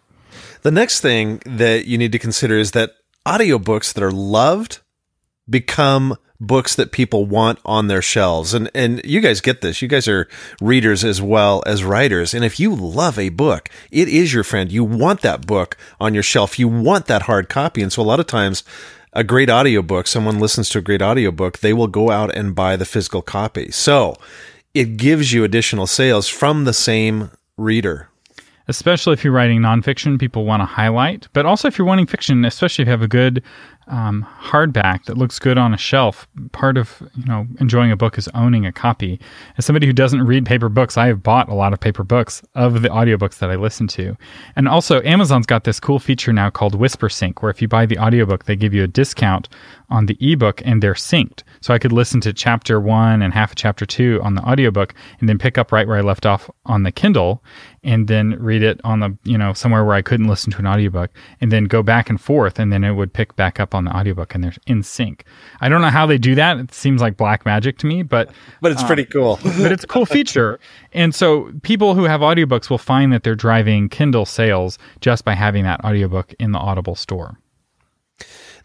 The 0.64 0.72
next 0.72 1.00
thing 1.00 1.42
that 1.46 1.86
you 1.86 1.98
need 1.98 2.12
to 2.12 2.20
consider 2.20 2.58
is 2.58 2.72
that 2.72 2.92
audiobooks 3.26 3.94
that 3.94 4.04
are 4.04 4.12
loved 4.12 4.80
become 5.50 6.18
books 6.40 6.76
that 6.76 6.92
people 6.92 7.26
want 7.26 7.60
on 7.66 7.88
their 7.88 8.02
shelves. 8.02 8.54
And 8.54 8.72
and 8.74 9.02
you 9.04 9.20
guys 9.20 9.42
get 9.42 9.62
this. 9.62 9.82
You 9.82 9.88
guys 9.88 10.08
are 10.08 10.28
readers 10.62 11.04
as 11.04 11.22
well 11.22 11.62
as 11.66 11.84
writers. 11.84 12.34
And 12.34 12.46
if 12.46 12.60
you 12.60 12.74
love 12.74 13.20
a 13.20 13.30
book, 13.30 13.70
it 13.92 14.08
is 14.08 14.34
your 14.34 14.44
friend. 14.44 14.72
You 14.72 14.84
want 14.84 15.22
that 15.22 15.46
book 15.46 15.76
on 16.00 16.14
your 16.14 16.24
shelf. 16.24 16.58
You 16.58 16.68
want 16.68 17.08
that 17.08 17.24
hard 17.24 17.50
copy. 17.50 17.82
And 17.82 17.92
so 17.92 18.02
a 18.02 18.04
lot 18.04 18.20
of 18.22 18.28
times 18.28 18.64
a 19.12 19.24
great 19.24 19.50
audiobook, 19.50 20.06
someone 20.08 20.40
listens 20.40 20.70
to 20.70 20.78
a 20.78 20.82
great 20.82 21.02
audiobook, 21.02 21.60
they 21.60 21.74
will 21.74 21.88
go 21.88 22.12
out 22.12 22.34
and 22.38 22.54
buy 22.56 22.76
the 22.78 22.86
physical 22.86 23.24
copy. 23.24 23.72
So 23.72 24.16
it 24.76 24.98
gives 24.98 25.34
you 25.34 25.44
additional 25.44 25.88
sales 25.88 26.28
from 26.28 26.66
the 26.66 26.74
same 26.74 27.32
reader. 27.58 28.08
especially 28.70 29.14
if 29.14 29.24
you're 29.24 29.34
writing 29.34 29.60
nonfiction, 29.62 30.20
people 30.20 30.46
want 30.46 30.62
to 30.62 30.66
highlight. 30.66 31.28
But 31.34 31.46
also 31.48 31.68
if 31.68 31.78
you're 31.78 31.88
wanting 31.88 32.06
fiction, 32.06 32.46
especially 32.46 32.84
if 32.84 32.88
you 32.88 32.92
have 32.92 33.02
a 33.02 33.08
good 33.08 33.44
um, 33.90 34.26
hardback 34.40 35.06
that 35.06 35.18
looks 35.18 35.40
good 35.40 35.58
on 35.58 35.74
a 35.74 35.78
shelf, 35.78 36.28
part 36.52 36.78
of 36.78 37.02
you 37.16 37.26
know 37.26 37.48
enjoying 37.60 37.92
a 37.92 37.98
book 37.98 38.18
is 38.18 38.28
owning 38.34 38.66
a 38.66 38.72
copy. 38.72 39.20
As 39.58 39.66
somebody 39.66 39.88
who 39.88 39.94
doesn't 39.94 40.26
read 40.26 40.46
paper 40.46 40.70
books, 40.70 40.98
I 40.98 41.08
have 41.08 41.24
bought 41.24 41.50
a 41.50 41.54
lot 41.54 41.74
of 41.74 41.80
paper 41.80 42.04
books 42.04 42.42
of 42.56 42.82
the 42.82 42.90
audiobooks 42.90 43.40
that 43.40 43.50
I 43.50 43.56
listen 43.56 43.88
to. 43.90 44.16
And 44.56 44.68
also, 44.68 45.02
Amazon's 45.02 45.46
got 45.46 45.64
this 45.64 45.80
cool 45.80 46.00
feature 46.00 46.32
now 46.32 46.50
called 46.50 46.76
Whisper 46.76 47.10
Sync, 47.10 47.42
where 47.42 47.52
if 47.52 47.62
you 47.62 47.68
buy 47.68 47.86
the 47.86 47.98
audiobook, 47.98 48.46
they 48.46 48.56
give 48.56 48.74
you 48.74 48.84
a 48.84 48.88
discount 48.88 49.50
on 49.90 50.06
the 50.06 50.18
ebook 50.20 50.62
and 50.66 50.82
they're 50.82 50.94
synced. 50.94 51.44
So 51.62 51.74
I 51.74 51.80
could 51.80 51.92
listen 51.92 52.22
to 52.22 52.34
chapter 52.34 52.80
one 52.80 53.22
and 53.22 53.34
half 53.34 53.52
of 53.52 53.56
chapter 53.56 53.86
two 53.86 54.20
on 54.24 54.36
the 54.36 54.42
audiobook 54.42 54.94
and 55.20 55.28
then 55.28 55.38
pick 55.38 55.58
up 55.58 55.72
right 55.72 55.88
where 55.88 55.98
I 55.98 56.02
left 56.02 56.26
off 56.26 56.50
on 56.66 56.84
the 56.84 56.92
Kindle 56.92 57.44
and 57.84 58.08
then 58.08 58.38
read 58.40 58.62
it 58.62 58.80
on 58.84 59.00
the, 59.00 59.18
you 59.24 59.38
know, 59.38 59.54
somewhere 59.54 59.84
where 59.84 59.96
I 59.96 60.02
couldn't 60.02 60.28
listen 60.28 60.52
to 60.54 60.60
an 60.60 60.68
audiobook 60.68 61.12
and 61.42 61.52
then 61.52 61.66
go 61.66 61.82
back 61.82 62.10
and 62.10 62.20
forth 62.20 62.60
and 62.60 62.72
then 62.72 62.84
it 62.84 62.94
would 62.94 63.14
pick 63.14 63.36
back 63.36 63.60
up 63.60 63.74
on 63.74 63.79
the 63.86 63.96
audiobook 63.96 64.36
and 64.36 64.44
they're 64.44 64.54
in 64.68 64.84
sync. 64.84 65.26
I 65.62 65.70
don't 65.70 65.82
know 65.82 65.90
how 65.90 66.06
they 66.06 66.18
do 66.18 66.36
that. 66.36 66.58
It 66.58 66.74
seems 66.74 67.02
like 67.02 67.18
black 67.18 67.46
magic 67.46 67.78
to 67.80 67.88
me, 67.88 68.04
but 68.04 68.30
But 68.62 68.72
it's 68.72 68.84
pretty 68.84 69.06
cool. 69.06 69.40
but 69.44 69.72
it's 69.72 69.84
a 69.84 69.88
cool 69.88 70.06
feature. 70.06 70.60
And 70.94 71.14
so 71.14 71.52
people 71.64 71.96
who 71.96 72.04
have 72.04 72.22
audiobooks 72.22 72.70
will 72.70 72.78
find 72.78 73.14
that 73.14 73.24
they're 73.24 73.36
driving 73.36 73.90
Kindle 73.90 74.26
sales 74.26 74.78
just 75.02 75.26
by 75.26 75.34
having 75.34 75.64
that 75.64 75.84
audiobook 75.84 76.34
in 76.40 76.52
the 76.52 76.60
Audible 76.60 76.96
store. 76.96 77.38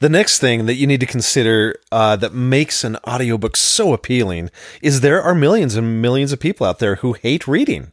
The 0.00 0.08
next 0.08 0.38
thing 0.38 0.66
that 0.66 0.74
you 0.74 0.86
need 0.86 1.00
to 1.00 1.06
consider 1.06 1.76
uh, 1.92 2.16
that 2.16 2.34
makes 2.34 2.84
an 2.84 2.96
audiobook 3.06 3.56
so 3.56 3.92
appealing 3.92 4.50
is 4.82 5.00
there 5.00 5.22
are 5.22 5.34
millions 5.34 5.76
and 5.76 6.02
millions 6.02 6.32
of 6.32 6.40
people 6.40 6.66
out 6.66 6.78
there 6.78 6.96
who 6.96 7.12
hate 7.12 7.46
reading, 7.46 7.92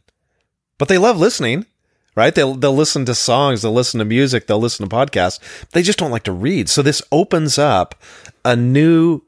but 0.78 0.88
they 0.88 0.98
love 0.98 1.18
listening, 1.18 1.66
right? 2.14 2.34
They'll, 2.34 2.54
they'll 2.54 2.74
listen 2.74 3.04
to 3.06 3.14
songs, 3.14 3.62
they'll 3.62 3.72
listen 3.72 3.98
to 3.98 4.04
music, 4.04 4.46
they'll 4.46 4.58
listen 4.60 4.88
to 4.88 4.94
podcasts. 4.94 5.38
They 5.70 5.82
just 5.82 5.98
don't 5.98 6.10
like 6.10 6.24
to 6.24 6.32
read. 6.32 6.68
So 6.68 6.82
this 6.82 7.02
opens 7.10 7.58
up 7.58 7.94
a 8.44 8.54
new 8.56 9.22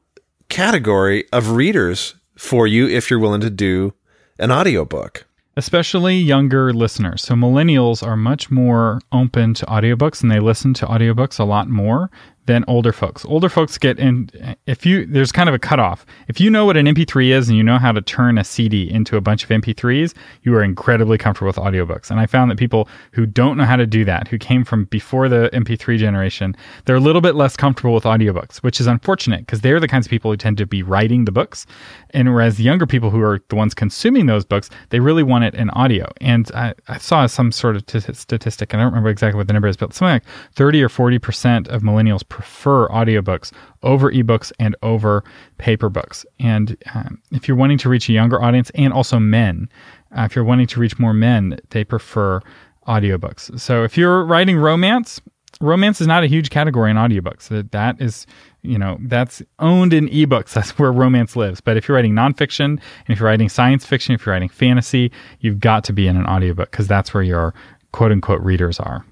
category 0.49 1.25
of 1.31 1.51
readers 1.51 2.15
for 2.37 2.67
you 2.67 2.87
if 2.87 3.09
you're 3.09 3.19
willing 3.19 3.41
to 3.41 3.49
do 3.49 3.93
an 4.39 4.51
audiobook. 4.51 5.25
especially 5.57 6.17
younger 6.17 6.73
listeners. 6.73 7.21
So 7.21 7.33
millennials 7.33 8.05
are 8.05 8.17
much 8.17 8.51
more 8.51 8.99
open 9.13 9.53
to 9.53 9.65
audiobooks 9.67 10.21
and 10.21 10.29
they 10.29 10.41
listen 10.41 10.73
to 10.75 10.85
audiobooks 10.85 11.39
a 11.39 11.45
lot 11.45 11.69
more 11.69 12.11
than 12.45 12.63
older 12.67 12.91
folks. 12.91 13.25
Older 13.25 13.49
folks 13.49 13.77
get 13.77 13.99
in 13.99 14.29
if 14.67 14.85
you 14.85 15.05
there's 15.05 15.31
kind 15.31 15.49
of 15.49 15.55
a 15.55 15.59
cutoff. 15.59 16.05
If 16.27 16.39
you 16.39 16.49
know 16.49 16.65
what 16.65 16.77
an 16.77 16.85
MP3 16.85 17.29
is 17.29 17.49
and 17.49 17.57
you 17.57 17.63
know 17.63 17.77
how 17.77 17.91
to 17.91 18.01
turn 18.01 18.37
a 18.37 18.43
CD 18.43 18.89
into 18.89 19.17
a 19.17 19.21
bunch 19.21 19.43
of 19.43 19.49
MP3s, 19.49 20.13
you 20.43 20.55
are 20.55 20.63
incredibly 20.63 21.17
comfortable 21.17 21.47
with 21.47 21.55
audiobooks. 21.55 22.11
And 22.11 22.19
I 22.19 22.25
found 22.25 22.51
that 22.51 22.57
people 22.57 22.87
who 23.11 23.25
don't 23.25 23.57
know 23.57 23.65
how 23.65 23.75
to 23.75 23.87
do 23.87 24.05
that, 24.05 24.27
who 24.27 24.37
came 24.37 24.63
from 24.63 24.85
before 24.85 25.27
the 25.27 25.49
MP3 25.53 25.97
generation, 25.97 26.55
they're 26.85 26.95
a 26.95 26.99
little 27.01 27.21
bit 27.21 27.35
less 27.35 27.57
comfortable 27.57 27.93
with 27.93 28.03
audiobooks, 28.03 28.57
which 28.57 28.79
is 28.79 28.87
unfortunate 28.87 29.41
because 29.41 29.61
they're 29.61 29.79
the 29.79 29.87
kinds 29.87 30.05
of 30.05 30.09
people 30.09 30.31
who 30.31 30.37
tend 30.37 30.57
to 30.57 30.65
be 30.65 30.83
writing 30.83 31.25
the 31.25 31.31
books. 31.31 31.65
And 32.11 32.33
whereas 32.33 32.57
the 32.57 32.63
younger 32.63 32.85
people 32.85 33.09
who 33.09 33.21
are 33.21 33.41
the 33.49 33.55
ones 33.55 33.73
consuming 33.73 34.27
those 34.27 34.45
books, 34.45 34.69
they 34.89 34.99
really 34.99 35.23
want 35.23 35.43
it 35.43 35.55
in 35.55 35.69
audio. 35.71 36.11
And 36.21 36.49
I, 36.53 36.73
I 36.87 36.97
saw 36.97 37.25
some 37.25 37.51
sort 37.51 37.75
of 37.75 37.85
t- 37.85 37.99
statistic, 37.99 38.71
and 38.71 38.81
I 38.81 38.85
don't 38.85 38.93
remember 38.93 39.09
exactly 39.09 39.37
what 39.37 39.47
the 39.47 39.53
number 39.53 39.67
is, 39.67 39.77
but 39.77 39.93
something 39.93 40.13
like 40.13 40.23
30 40.53 40.83
or 40.83 40.89
40% 40.89 41.67
of 41.67 41.81
millennials 41.81 42.27
prefer 42.35 42.89
audiobooks 42.89 43.53
over 43.81 44.11
ebooks 44.11 44.51
and 44.59 44.75
over 44.83 45.23
paper 45.57 45.87
books. 45.87 46.25
And 46.37 46.75
um, 46.93 47.21
if 47.31 47.47
you're 47.47 47.55
wanting 47.55 47.77
to 47.77 47.87
reach 47.87 48.09
a 48.09 48.11
younger 48.11 48.43
audience 48.43 48.71
and 48.75 48.91
also 48.91 49.19
men, 49.19 49.69
uh, 50.17 50.23
if 50.23 50.35
you're 50.35 50.43
wanting 50.43 50.67
to 50.67 50.79
reach 50.81 50.99
more 50.99 51.13
men, 51.13 51.57
they 51.69 51.85
prefer 51.85 52.41
audiobooks. 52.89 53.57
So 53.57 53.85
if 53.85 53.97
you're 53.97 54.25
writing 54.25 54.57
romance, 54.57 55.21
romance 55.61 56.01
is 56.01 56.07
not 56.07 56.25
a 56.25 56.27
huge 56.27 56.49
category 56.49 56.91
in 56.91 56.97
audiobooks. 56.97 57.47
That 57.47 57.71
that 57.71 58.01
is, 58.01 58.27
you 58.63 58.77
know, 58.77 58.97
that's 59.03 59.41
owned 59.59 59.93
in 59.93 60.09
ebooks. 60.09 60.51
That's 60.55 60.77
where 60.77 60.91
romance 60.91 61.37
lives. 61.37 61.61
But 61.61 61.77
if 61.77 61.87
you're 61.87 61.95
writing 61.95 62.13
nonfiction 62.13 62.65
and 62.65 62.81
if 63.07 63.21
you're 63.21 63.29
writing 63.29 63.47
science 63.47 63.85
fiction, 63.85 64.13
if 64.13 64.25
you're 64.25 64.33
writing 64.33 64.49
fantasy, 64.49 65.09
you've 65.39 65.61
got 65.61 65.85
to 65.85 65.93
be 65.93 66.05
in 66.05 66.17
an 66.17 66.25
audiobook 66.25 66.69
because 66.69 66.87
that's 66.87 67.13
where 67.13 67.23
your 67.23 67.53
quote 67.93 68.11
unquote 68.11 68.41
readers 68.41 68.77
are. 68.77 69.05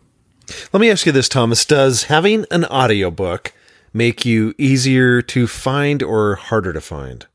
Let 0.71 0.81
me 0.81 0.89
ask 0.89 1.05
you 1.05 1.11
this, 1.11 1.29
Thomas. 1.29 1.65
Does 1.65 2.03
having 2.03 2.45
an 2.51 2.65
audiobook 2.65 3.53
make 3.93 4.25
you 4.25 4.53
easier 4.57 5.21
to 5.21 5.47
find 5.47 6.01
or 6.03 6.35
harder 6.35 6.73
to 6.73 6.81
find? 6.81 7.25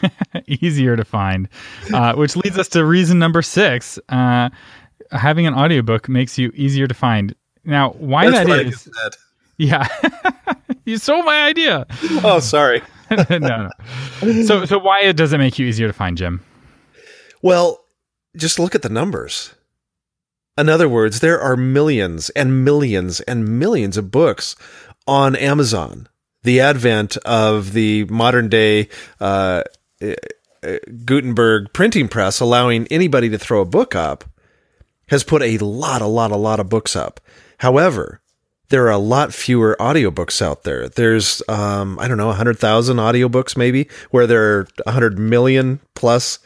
easier 0.46 0.96
to 0.96 1.04
find, 1.04 1.48
uh, 1.92 2.14
which 2.14 2.36
leads 2.36 2.58
us 2.58 2.68
to 2.68 2.84
reason 2.84 3.18
number 3.18 3.42
six. 3.42 3.98
Uh, 4.08 4.48
having 5.10 5.46
an 5.46 5.54
audiobook 5.54 6.08
makes 6.08 6.38
you 6.38 6.50
easier 6.54 6.86
to 6.86 6.94
find. 6.94 7.34
Now, 7.64 7.90
why 7.90 8.30
That's 8.30 8.48
that 8.48 8.66
is? 8.66 8.88
Yeah, 9.58 9.86
you 10.86 10.96
stole 10.96 11.22
my 11.22 11.44
idea. 11.44 11.86
Oh, 12.24 12.40
sorry. 12.40 12.82
no, 13.10 13.38
no. 13.38 13.70
So, 14.44 14.64
so 14.64 14.78
why 14.78 15.12
does 15.12 15.32
it 15.32 15.38
make 15.38 15.58
you 15.58 15.66
easier 15.66 15.86
to 15.86 15.92
find, 15.92 16.16
Jim? 16.16 16.42
Well, 17.42 17.84
just 18.34 18.58
look 18.58 18.74
at 18.74 18.82
the 18.82 18.88
numbers. 18.88 19.54
In 20.58 20.68
other 20.68 20.88
words, 20.88 21.20
there 21.20 21.40
are 21.40 21.56
millions 21.56 22.30
and 22.30 22.64
millions 22.64 23.20
and 23.20 23.58
millions 23.58 23.96
of 23.96 24.10
books 24.10 24.54
on 25.06 25.34
Amazon. 25.36 26.08
The 26.42 26.60
advent 26.60 27.16
of 27.18 27.72
the 27.72 28.04
modern 28.04 28.48
day 28.48 28.88
uh, 29.20 29.62
Gutenberg 31.04 31.72
printing 31.72 32.08
press, 32.08 32.40
allowing 32.40 32.86
anybody 32.88 33.28
to 33.30 33.38
throw 33.38 33.60
a 33.60 33.66
book 33.66 33.94
up, 33.94 34.24
has 35.08 35.24
put 35.24 35.42
a 35.42 35.58
lot, 35.58 36.02
a 36.02 36.06
lot, 36.06 36.30
a 36.30 36.36
lot 36.36 36.60
of 36.60 36.68
books 36.68 36.94
up. 36.96 37.20
However, 37.58 38.20
there 38.68 38.86
are 38.86 38.90
a 38.90 38.98
lot 38.98 39.34
fewer 39.34 39.76
audiobooks 39.78 40.40
out 40.40 40.62
there. 40.64 40.88
There's, 40.88 41.42
um, 41.48 41.98
I 41.98 42.08
don't 42.08 42.16
know, 42.16 42.28
100,000 42.28 42.96
audiobooks 42.96 43.56
maybe, 43.56 43.88
where 44.10 44.26
there 44.26 44.58
are 44.58 44.68
100 44.84 45.18
million 45.18 45.80
plus 45.94 46.38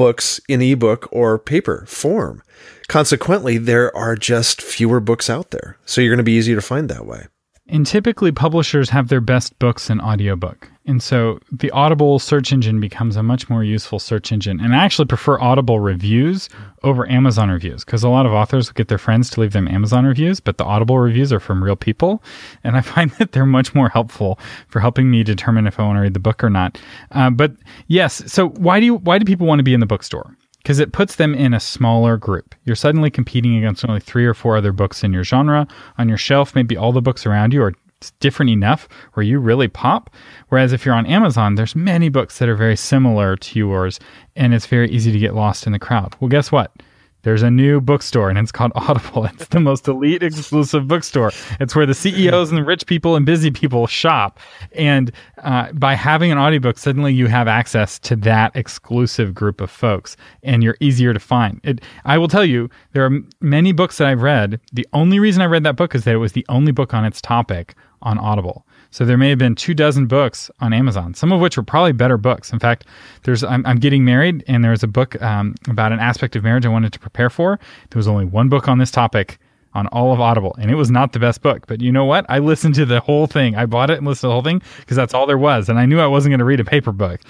books 0.00 0.40
in 0.48 0.62
ebook 0.62 1.06
or 1.12 1.38
paper 1.38 1.84
form. 1.86 2.42
Consequently, 2.88 3.58
there 3.58 3.94
are 3.94 4.16
just 4.16 4.62
fewer 4.62 4.98
books 4.98 5.28
out 5.28 5.50
there. 5.50 5.76
So 5.84 6.00
you're 6.00 6.08
going 6.08 6.24
to 6.24 6.32
be 6.32 6.32
easier 6.32 6.56
to 6.56 6.62
find 6.62 6.88
that 6.88 7.04
way. 7.04 7.26
And 7.70 7.86
typically, 7.86 8.32
publishers 8.32 8.90
have 8.90 9.08
their 9.08 9.20
best 9.20 9.56
books 9.60 9.90
in 9.90 10.00
audiobook. 10.00 10.68
And 10.86 11.00
so 11.00 11.38
the 11.52 11.70
Audible 11.70 12.18
search 12.18 12.52
engine 12.52 12.80
becomes 12.80 13.14
a 13.14 13.22
much 13.22 13.48
more 13.48 13.62
useful 13.62 14.00
search 14.00 14.32
engine. 14.32 14.58
And 14.58 14.74
I 14.74 14.84
actually 14.84 15.06
prefer 15.06 15.38
Audible 15.38 15.78
reviews 15.78 16.48
over 16.82 17.08
Amazon 17.08 17.48
reviews 17.48 17.84
because 17.84 18.02
a 18.02 18.08
lot 18.08 18.26
of 18.26 18.32
authors 18.32 18.72
get 18.72 18.88
their 18.88 18.98
friends 18.98 19.30
to 19.30 19.40
leave 19.40 19.52
them 19.52 19.68
Amazon 19.68 20.04
reviews, 20.04 20.40
but 20.40 20.58
the 20.58 20.64
Audible 20.64 20.98
reviews 20.98 21.32
are 21.32 21.38
from 21.38 21.62
real 21.62 21.76
people. 21.76 22.24
And 22.64 22.76
I 22.76 22.80
find 22.94 23.12
that 23.12 23.30
they're 23.30 23.46
much 23.46 23.72
more 23.72 23.88
helpful 23.88 24.40
for 24.66 24.80
helping 24.80 25.08
me 25.08 25.22
determine 25.22 25.68
if 25.68 25.78
I 25.78 25.84
want 25.84 25.96
to 25.96 26.00
read 26.00 26.14
the 26.14 26.20
book 26.20 26.42
or 26.42 26.50
not. 26.50 26.76
Uh, 27.12 27.30
but 27.30 27.52
yes, 27.86 28.24
so 28.26 28.48
why 28.48 28.80
do 28.80 28.86
you, 28.86 28.96
why 28.96 29.18
do 29.18 29.24
people 29.24 29.46
want 29.46 29.60
to 29.60 29.64
be 29.64 29.74
in 29.74 29.80
the 29.80 29.86
bookstore? 29.86 30.36
Because 30.62 30.78
it 30.78 30.92
puts 30.92 31.16
them 31.16 31.34
in 31.34 31.54
a 31.54 31.60
smaller 31.60 32.16
group. 32.16 32.54
You're 32.64 32.76
suddenly 32.76 33.10
competing 33.10 33.56
against 33.56 33.84
only 33.88 34.00
three 34.00 34.26
or 34.26 34.34
four 34.34 34.56
other 34.56 34.72
books 34.72 35.02
in 35.02 35.12
your 35.12 35.24
genre. 35.24 35.66
On 35.98 36.08
your 36.08 36.18
shelf, 36.18 36.54
maybe 36.54 36.76
all 36.76 36.92
the 36.92 37.02
books 37.02 37.26
around 37.26 37.52
you 37.52 37.62
are 37.62 37.74
different 38.20 38.50
enough 38.50 38.88
where 39.14 39.24
you 39.24 39.38
really 39.38 39.68
pop. 39.68 40.10
Whereas 40.48 40.72
if 40.72 40.84
you're 40.84 40.94
on 40.94 41.06
Amazon, 41.06 41.54
there's 41.54 41.76
many 41.76 42.08
books 42.08 42.38
that 42.38 42.48
are 42.48 42.56
very 42.56 42.76
similar 42.76 43.36
to 43.36 43.58
yours, 43.58 44.00
and 44.36 44.54
it's 44.54 44.66
very 44.66 44.90
easy 44.90 45.12
to 45.12 45.18
get 45.18 45.34
lost 45.34 45.66
in 45.66 45.72
the 45.72 45.78
crowd. 45.78 46.14
Well, 46.20 46.28
guess 46.28 46.52
what? 46.52 46.72
There's 47.22 47.42
a 47.42 47.50
new 47.50 47.80
bookstore 47.80 48.30
and 48.30 48.38
it's 48.38 48.52
called 48.52 48.72
Audible. 48.74 49.24
It's 49.26 49.48
the 49.48 49.60
most 49.60 49.88
elite 49.88 50.22
exclusive 50.22 50.88
bookstore. 50.88 51.32
It's 51.58 51.74
where 51.74 51.86
the 51.86 51.94
CEOs 51.94 52.50
and 52.50 52.58
the 52.58 52.64
rich 52.64 52.86
people 52.86 53.16
and 53.16 53.26
busy 53.26 53.50
people 53.50 53.86
shop. 53.86 54.38
And 54.72 55.12
uh, 55.38 55.72
by 55.72 55.94
having 55.94 56.32
an 56.32 56.38
audiobook, 56.38 56.78
suddenly 56.78 57.12
you 57.12 57.26
have 57.26 57.48
access 57.48 57.98
to 58.00 58.16
that 58.16 58.54
exclusive 58.54 59.34
group 59.34 59.60
of 59.60 59.70
folks 59.70 60.16
and 60.42 60.62
you're 60.62 60.76
easier 60.80 61.12
to 61.12 61.20
find. 61.20 61.60
It, 61.64 61.80
I 62.04 62.18
will 62.18 62.28
tell 62.28 62.44
you, 62.44 62.70
there 62.92 63.04
are 63.04 63.18
many 63.40 63.72
books 63.72 63.98
that 63.98 64.08
I've 64.08 64.22
read. 64.22 64.60
The 64.72 64.86
only 64.92 65.18
reason 65.18 65.42
I 65.42 65.46
read 65.46 65.64
that 65.64 65.76
book 65.76 65.94
is 65.94 66.04
that 66.04 66.14
it 66.14 66.18
was 66.18 66.32
the 66.32 66.46
only 66.48 66.72
book 66.72 66.94
on 66.94 67.04
its 67.04 67.20
topic 67.20 67.74
on 68.02 68.18
Audible. 68.18 68.66
So 68.90 69.04
there 69.04 69.16
may 69.16 69.28
have 69.28 69.38
been 69.38 69.54
two 69.54 69.74
dozen 69.74 70.06
books 70.06 70.50
on 70.60 70.72
Amazon, 70.72 71.14
some 71.14 71.32
of 71.32 71.40
which 71.40 71.56
were 71.56 71.62
probably 71.62 71.92
better 71.92 72.16
books. 72.16 72.52
In 72.52 72.58
fact, 72.58 72.86
there's 73.22 73.44
I'm, 73.44 73.64
I'm 73.64 73.78
getting 73.78 74.04
married, 74.04 74.44
and 74.48 74.64
there's 74.64 74.82
a 74.82 74.88
book 74.88 75.20
um, 75.22 75.54
about 75.68 75.92
an 75.92 76.00
aspect 76.00 76.34
of 76.34 76.42
marriage 76.42 76.66
I 76.66 76.70
wanted 76.70 76.92
to 76.92 76.98
prepare 76.98 77.30
for. 77.30 77.58
There 77.90 77.98
was 77.98 78.08
only 78.08 78.24
one 78.24 78.48
book 78.48 78.68
on 78.68 78.78
this 78.78 78.90
topic 78.90 79.38
on 79.74 79.86
all 79.88 80.12
of 80.12 80.20
Audible, 80.20 80.54
and 80.58 80.70
it 80.70 80.74
was 80.74 80.90
not 80.90 81.12
the 81.12 81.18
best 81.18 81.42
book. 81.42 81.66
But 81.66 81.80
you 81.80 81.92
know 81.92 82.04
what? 82.04 82.26
I 82.28 82.38
listened 82.38 82.74
to 82.76 82.86
the 82.86 83.00
whole 83.00 83.26
thing. 83.26 83.56
I 83.56 83.66
bought 83.66 83.90
it 83.90 83.98
and 83.98 84.06
listened 84.06 84.22
to 84.22 84.26
the 84.28 84.32
whole 84.32 84.42
thing 84.42 84.62
because 84.78 84.96
that's 84.96 85.14
all 85.14 85.26
there 85.26 85.38
was, 85.38 85.68
and 85.68 85.78
I 85.78 85.86
knew 85.86 86.00
I 86.00 86.06
wasn't 86.06 86.32
going 86.32 86.40
to 86.40 86.44
read 86.44 86.60
a 86.60 86.64
paper 86.64 86.92
book 86.92 87.20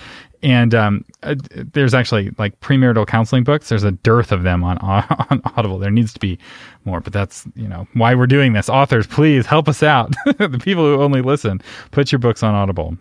and 0.43 0.75
um, 0.75 1.05
uh, 1.23 1.35
there's 1.55 1.95
actually 1.95 2.31
like 2.39 2.59
premarital 2.61 3.07
counseling 3.07 3.45
books. 3.45 3.69
There's 3.69 3.85
a 3.85 3.93
dearth 3.93 4.33
of 4.33 4.43
them 4.43 4.65
on 4.65 4.79
on 4.79 5.43
Audible. 5.57 5.79
There 5.79 5.91
needs 5.91 6.13
to 6.15 6.21
be 6.21 6.39
more, 6.85 7.01
but 7.01 7.13
that's 7.13 7.47
you 7.55 7.69
know 7.69 7.87
why 7.95 8.15
we're 8.15 8.27
doing 8.27 8.53
this. 8.53 8.69
Authors, 8.69 9.07
please 9.07 9.47
help 9.47 9.69
us 9.69 9.83
out. 9.83 10.15
the 10.25 10.61
people 10.63 10.85
who 10.85 11.03
only 11.03 11.23
listen, 11.23 11.61
put 11.91 12.13
your 12.13 12.19
books 12.19 12.43
on 12.43 12.55
Audible. 12.55 12.97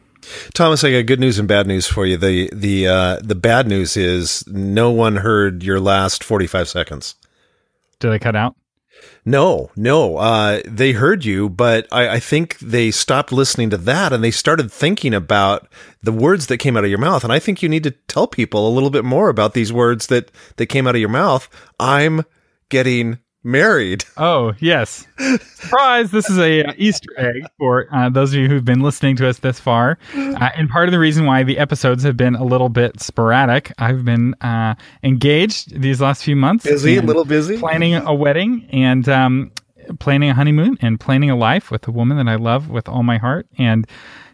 Thomas, 0.53 0.83
I 0.83 0.91
got 0.91 1.05
good 1.05 1.19
news 1.19 1.39
and 1.39 1.47
bad 1.47 1.65
news 1.65 1.87
for 1.87 2.05
you. 2.05 2.17
The 2.17 2.49
the 2.53 2.87
uh, 2.87 3.19
the 3.21 3.35
bad 3.35 3.67
news 3.67 3.95
is 3.95 4.43
no 4.47 4.91
one 4.91 5.15
heard 5.15 5.63
your 5.63 5.79
last 5.79 6.23
forty 6.23 6.47
five 6.47 6.67
seconds. 6.67 7.15
Did 7.99 8.11
I 8.11 8.19
cut 8.19 8.35
out? 8.35 8.55
No, 9.25 9.71
no. 9.75 10.17
Uh, 10.17 10.61
they 10.65 10.93
heard 10.93 11.25
you, 11.25 11.49
but 11.49 11.87
I, 11.91 12.15
I, 12.15 12.19
think 12.19 12.57
they 12.59 12.91
stopped 12.91 13.31
listening 13.31 13.69
to 13.71 13.77
that 13.77 14.11
and 14.13 14.23
they 14.23 14.31
started 14.31 14.71
thinking 14.71 15.13
about 15.13 15.67
the 16.01 16.11
words 16.11 16.47
that 16.47 16.57
came 16.57 16.75
out 16.75 16.83
of 16.83 16.89
your 16.89 16.99
mouth. 16.99 17.23
And 17.23 17.33
I 17.33 17.39
think 17.39 17.61
you 17.61 17.69
need 17.69 17.83
to 17.83 17.91
tell 17.91 18.27
people 18.27 18.67
a 18.67 18.73
little 18.73 18.89
bit 18.89 19.05
more 19.05 19.29
about 19.29 19.53
these 19.53 19.71
words 19.71 20.07
that, 20.07 20.31
that 20.55 20.67
came 20.67 20.87
out 20.87 20.95
of 20.95 21.01
your 21.01 21.09
mouth. 21.09 21.49
I'm 21.79 22.23
getting 22.69 23.19
married. 23.43 24.05
Oh, 24.21 24.53
yes. 24.59 25.07
Surprise! 25.55 26.11
This 26.11 26.29
is 26.29 26.37
a 26.37 26.65
uh, 26.65 26.73
Easter 26.75 27.07
egg 27.17 27.43
for 27.57 27.87
uh, 27.93 28.09
those 28.09 28.33
of 28.33 28.39
you 28.39 28.49
who've 28.49 28.65
been 28.65 28.81
listening 28.81 29.15
to 29.17 29.29
us 29.29 29.39
this 29.39 29.61
far. 29.61 29.97
Uh, 30.13 30.49
and 30.57 30.69
part 30.69 30.89
of 30.89 30.91
the 30.91 30.99
reason 30.99 31.25
why 31.25 31.43
the 31.43 31.57
episodes 31.57 32.03
have 32.03 32.17
been 32.17 32.35
a 32.35 32.43
little 32.43 32.67
bit 32.67 32.99
sporadic, 32.99 33.71
I've 33.77 34.03
been 34.03 34.33
uh, 34.41 34.75
engaged 35.03 35.79
these 35.79 36.01
last 36.01 36.23
few 36.23 36.35
months. 36.35 36.65
Busy, 36.65 36.97
a 36.97 37.01
little 37.01 37.23
busy. 37.23 37.57
Planning 37.57 37.95
a 37.95 38.13
wedding 38.13 38.67
and 38.71 39.07
um, 39.07 39.51
planning 39.99 40.29
a 40.29 40.33
honeymoon 40.33 40.77
and 40.81 40.99
planning 40.99 41.29
a 41.29 41.35
life 41.35 41.71
with 41.71 41.87
a 41.87 41.91
woman 41.91 42.17
that 42.17 42.27
I 42.27 42.35
love 42.35 42.69
with 42.69 42.89
all 42.89 43.03
my 43.03 43.17
heart. 43.17 43.47
And 43.57 43.87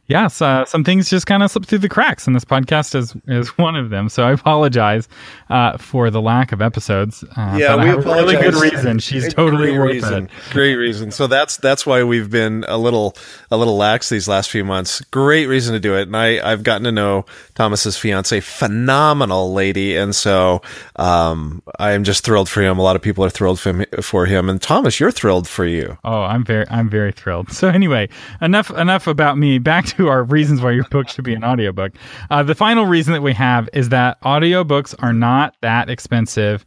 yes, 0.07 0.41
uh, 0.41 0.65
some 0.65 0.83
things 0.83 1.09
just 1.09 1.27
kind 1.27 1.43
of 1.43 1.51
slip 1.51 1.65
through 1.65 1.79
the 1.79 1.89
cracks, 1.89 2.27
and 2.27 2.35
this 2.35 2.45
podcast 2.45 2.95
is 2.95 3.15
is 3.27 3.49
one 3.57 3.75
of 3.75 3.89
them. 3.89 4.09
So 4.09 4.23
I 4.23 4.31
apologize 4.31 5.07
uh, 5.49 5.77
for 5.77 6.09
the 6.09 6.21
lack 6.21 6.51
of 6.51 6.61
episodes. 6.61 7.23
Uh, 7.35 7.57
yeah, 7.59 7.75
we 7.75 7.87
have. 7.87 8.05
Really 8.05 8.35
good 8.35 8.55
reason. 8.55 8.99
She's 8.99 9.33
totally 9.33 9.69
Great 9.69 9.79
worth 9.79 9.91
reason. 9.93 10.25
it. 10.25 10.31
Great 10.51 10.75
reason. 10.75 11.11
So 11.11 11.27
that's 11.27 11.57
that's 11.57 11.85
why 11.85 12.03
we've 12.03 12.29
been 12.29 12.65
a 12.67 12.77
little 12.77 13.15
a 13.51 13.57
little 13.57 13.77
lax 13.77 14.09
these 14.09 14.27
last 14.27 14.49
few 14.49 14.63
months. 14.63 15.01
Great 15.01 15.47
reason 15.47 15.73
to 15.73 15.79
do 15.79 15.95
it, 15.95 16.03
and 16.03 16.15
I 16.15 16.51
I've 16.51 16.63
gotten 16.63 16.83
to 16.85 16.91
know 16.91 17.25
Thomas's 17.55 17.97
fiance, 17.97 18.39
phenomenal 18.39 19.53
lady, 19.53 19.95
and 19.95 20.15
so 20.15 20.61
um, 20.97 21.61
I 21.79 21.91
am 21.91 22.03
just 22.03 22.23
thrilled 22.23 22.49
for 22.49 22.61
him. 22.61 22.77
A 22.77 22.81
lot 22.81 22.95
of 22.95 23.01
people 23.01 23.23
are 23.23 23.29
thrilled 23.29 23.59
for 23.59 23.69
him, 23.73 23.85
for 24.01 24.25
him, 24.25 24.49
and 24.49 24.61
Thomas, 24.61 24.99
you're 24.99 25.11
thrilled 25.11 25.47
for 25.47 25.65
you. 25.65 25.97
Oh, 26.03 26.21
I'm 26.21 26.43
very 26.43 26.65
I'm 26.69 26.89
very 26.89 27.11
thrilled. 27.11 27.51
So 27.51 27.69
anyway, 27.69 28.09
enough 28.41 28.69
enough 28.71 29.07
about 29.07 29.37
me. 29.37 29.57
Back 29.59 29.85
to 29.87 29.94
our 29.99 30.23
reasons 30.23 30.61
why 30.61 30.71
your 30.71 30.85
book 30.85 31.09
should 31.09 31.25
be 31.25 31.33
an 31.33 31.43
audiobook. 31.43 31.93
Uh, 32.29 32.43
the 32.43 32.55
final 32.55 32.85
reason 32.85 33.13
that 33.13 33.21
we 33.21 33.33
have 33.33 33.69
is 33.73 33.89
that 33.89 34.21
audiobooks 34.21 34.95
are 34.99 35.13
not 35.13 35.55
that 35.61 35.89
expensive 35.89 36.65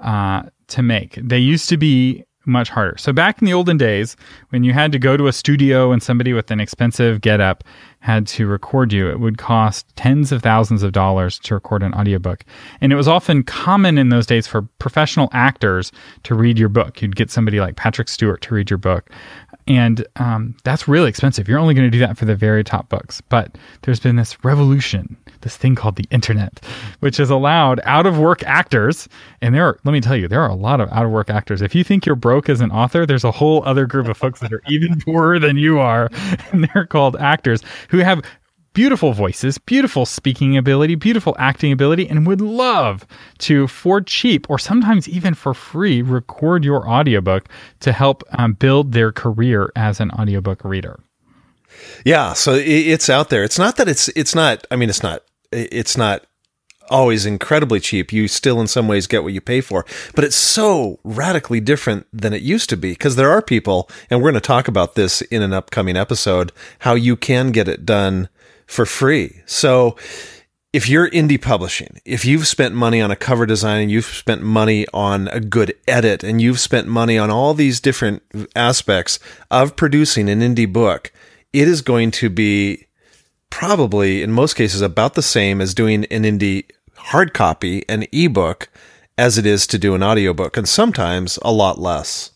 uh, 0.00 0.42
to 0.68 0.82
make. 0.82 1.18
They 1.22 1.38
used 1.38 1.68
to 1.68 1.76
be 1.76 2.24
much 2.46 2.70
harder. 2.70 2.96
So 2.98 3.12
back 3.12 3.40
in 3.40 3.46
the 3.46 3.52
olden 3.52 3.76
days, 3.76 4.16
when 4.48 4.64
you 4.64 4.72
had 4.72 4.92
to 4.92 4.98
go 4.98 5.16
to 5.16 5.26
a 5.26 5.32
studio 5.32 5.92
and 5.92 6.02
somebody 6.02 6.32
with 6.32 6.50
an 6.50 6.60
expensive 6.60 7.20
getup 7.20 7.64
had 8.00 8.26
to 8.28 8.46
record 8.46 8.92
you, 8.92 9.10
it 9.10 9.20
would 9.20 9.36
cost 9.36 9.86
tens 9.96 10.32
of 10.32 10.42
thousands 10.42 10.82
of 10.82 10.92
dollars 10.92 11.38
to 11.40 11.54
record 11.54 11.82
an 11.82 11.94
audiobook. 11.94 12.44
And 12.80 12.92
it 12.92 12.96
was 12.96 13.08
often 13.08 13.42
common 13.42 13.98
in 13.98 14.08
those 14.08 14.26
days 14.26 14.46
for 14.46 14.62
professional 14.78 15.28
actors 15.32 15.92
to 16.24 16.34
read 16.34 16.58
your 16.58 16.70
book. 16.70 17.02
You'd 17.02 17.16
get 17.16 17.30
somebody 17.30 17.60
like 17.60 17.76
Patrick 17.76 18.08
Stewart 18.08 18.40
to 18.42 18.54
read 18.54 18.70
your 18.70 18.78
book. 18.78 19.10
And 19.70 20.04
um, 20.16 20.56
that's 20.64 20.88
really 20.88 21.08
expensive. 21.08 21.46
You're 21.46 21.60
only 21.60 21.74
going 21.74 21.86
to 21.86 21.96
do 21.96 22.00
that 22.00 22.18
for 22.18 22.24
the 22.24 22.34
very 22.34 22.64
top 22.64 22.88
books. 22.88 23.20
But 23.20 23.56
there's 23.82 24.00
been 24.00 24.16
this 24.16 24.44
revolution, 24.44 25.16
this 25.42 25.56
thing 25.56 25.76
called 25.76 25.94
the 25.94 26.06
internet, 26.10 26.58
which 26.98 27.18
has 27.18 27.30
allowed 27.30 27.80
out 27.84 28.04
of 28.04 28.18
work 28.18 28.42
actors. 28.42 29.08
And 29.40 29.54
there 29.54 29.64
are, 29.64 29.78
let 29.84 29.92
me 29.92 30.00
tell 30.00 30.16
you, 30.16 30.26
there 30.26 30.42
are 30.42 30.50
a 30.50 30.56
lot 30.56 30.80
of 30.80 30.90
out 30.90 31.04
of 31.04 31.12
work 31.12 31.30
actors. 31.30 31.62
If 31.62 31.76
you 31.76 31.84
think 31.84 32.04
you're 32.04 32.16
broke 32.16 32.48
as 32.48 32.60
an 32.60 32.72
author, 32.72 33.06
there's 33.06 33.22
a 33.22 33.30
whole 33.30 33.62
other 33.64 33.86
group 33.86 34.08
of 34.08 34.16
folks 34.16 34.40
that 34.40 34.52
are 34.52 34.62
even 34.68 35.00
poorer 35.04 35.38
than 35.38 35.56
you 35.56 35.78
are. 35.78 36.10
And 36.50 36.68
they're 36.74 36.86
called 36.86 37.14
actors 37.18 37.62
who 37.90 37.98
have 37.98 38.22
beautiful 38.72 39.12
voices, 39.12 39.58
beautiful 39.58 40.06
speaking 40.06 40.56
ability, 40.56 40.94
beautiful 40.94 41.36
acting 41.38 41.72
ability, 41.72 42.08
and 42.08 42.26
would 42.26 42.40
love 42.40 43.06
to, 43.38 43.66
for 43.66 44.00
cheap 44.00 44.48
or 44.48 44.58
sometimes 44.58 45.08
even 45.08 45.34
for 45.34 45.54
free, 45.54 46.02
record 46.02 46.64
your 46.64 46.88
audiobook 46.88 47.48
to 47.80 47.92
help 47.92 48.22
um, 48.32 48.52
build 48.54 48.92
their 48.92 49.12
career 49.12 49.70
as 49.76 50.00
an 50.00 50.10
audiobook 50.12 50.64
reader. 50.64 51.00
Yeah, 52.04 52.32
so 52.32 52.54
it's 52.54 53.08
out 53.08 53.30
there. 53.30 53.44
It's 53.44 53.58
not 53.58 53.76
that 53.76 53.88
it's 53.88 54.08
it's 54.08 54.34
not. 54.34 54.66
I 54.70 54.76
mean, 54.76 54.88
it's 54.88 55.02
not. 55.02 55.22
It's 55.52 55.96
not 55.96 56.26
always 56.90 57.24
incredibly 57.24 57.80
cheap. 57.80 58.12
You 58.12 58.28
still, 58.28 58.60
in 58.60 58.66
some 58.66 58.88
ways, 58.88 59.06
get 59.06 59.22
what 59.22 59.32
you 59.32 59.40
pay 59.40 59.60
for, 59.60 59.86
but 60.14 60.24
it's 60.24 60.36
so 60.36 60.98
radically 61.04 61.60
different 61.60 62.06
than 62.12 62.34
it 62.34 62.42
used 62.42 62.68
to 62.70 62.76
be 62.76 62.90
because 62.90 63.16
there 63.16 63.30
are 63.30 63.40
people, 63.40 63.88
and 64.10 64.20
we're 64.20 64.30
going 64.30 64.40
to 64.42 64.46
talk 64.46 64.68
about 64.68 64.96
this 64.96 65.22
in 65.22 65.42
an 65.42 65.52
upcoming 65.52 65.96
episode, 65.96 66.52
how 66.80 66.94
you 66.94 67.16
can 67.16 67.52
get 67.52 67.68
it 67.68 67.86
done 67.86 68.28
for 68.70 68.86
free. 68.86 69.42
So 69.46 69.96
if 70.72 70.88
you're 70.88 71.10
indie 71.10 71.42
publishing, 71.42 72.00
if 72.04 72.24
you've 72.24 72.46
spent 72.46 72.72
money 72.72 73.00
on 73.00 73.10
a 73.10 73.16
cover 73.16 73.44
design 73.44 73.82
and 73.82 73.90
you've 73.90 74.04
spent 74.04 74.42
money 74.42 74.86
on 74.94 75.26
a 75.28 75.40
good 75.40 75.74
edit 75.88 76.22
and 76.22 76.40
you've 76.40 76.60
spent 76.60 76.86
money 76.86 77.18
on 77.18 77.30
all 77.30 77.52
these 77.52 77.80
different 77.80 78.22
aspects 78.54 79.18
of 79.50 79.74
producing 79.74 80.30
an 80.30 80.40
indie 80.40 80.72
book, 80.72 81.12
it 81.52 81.66
is 81.66 81.82
going 81.82 82.12
to 82.12 82.30
be 82.30 82.86
probably 83.50 84.22
in 84.22 84.30
most 84.30 84.54
cases 84.54 84.80
about 84.80 85.14
the 85.14 85.22
same 85.22 85.60
as 85.60 85.74
doing 85.74 86.04
an 86.04 86.22
indie 86.22 86.70
hard 86.94 87.34
copy, 87.34 87.84
an 87.88 88.06
ebook, 88.12 88.68
as 89.18 89.36
it 89.36 89.46
is 89.46 89.66
to 89.66 89.78
do 89.78 89.96
an 89.96 90.02
audiobook, 90.02 90.56
and 90.56 90.68
sometimes 90.68 91.40
a 91.42 91.50
lot 91.50 91.80
less. 91.80 92.30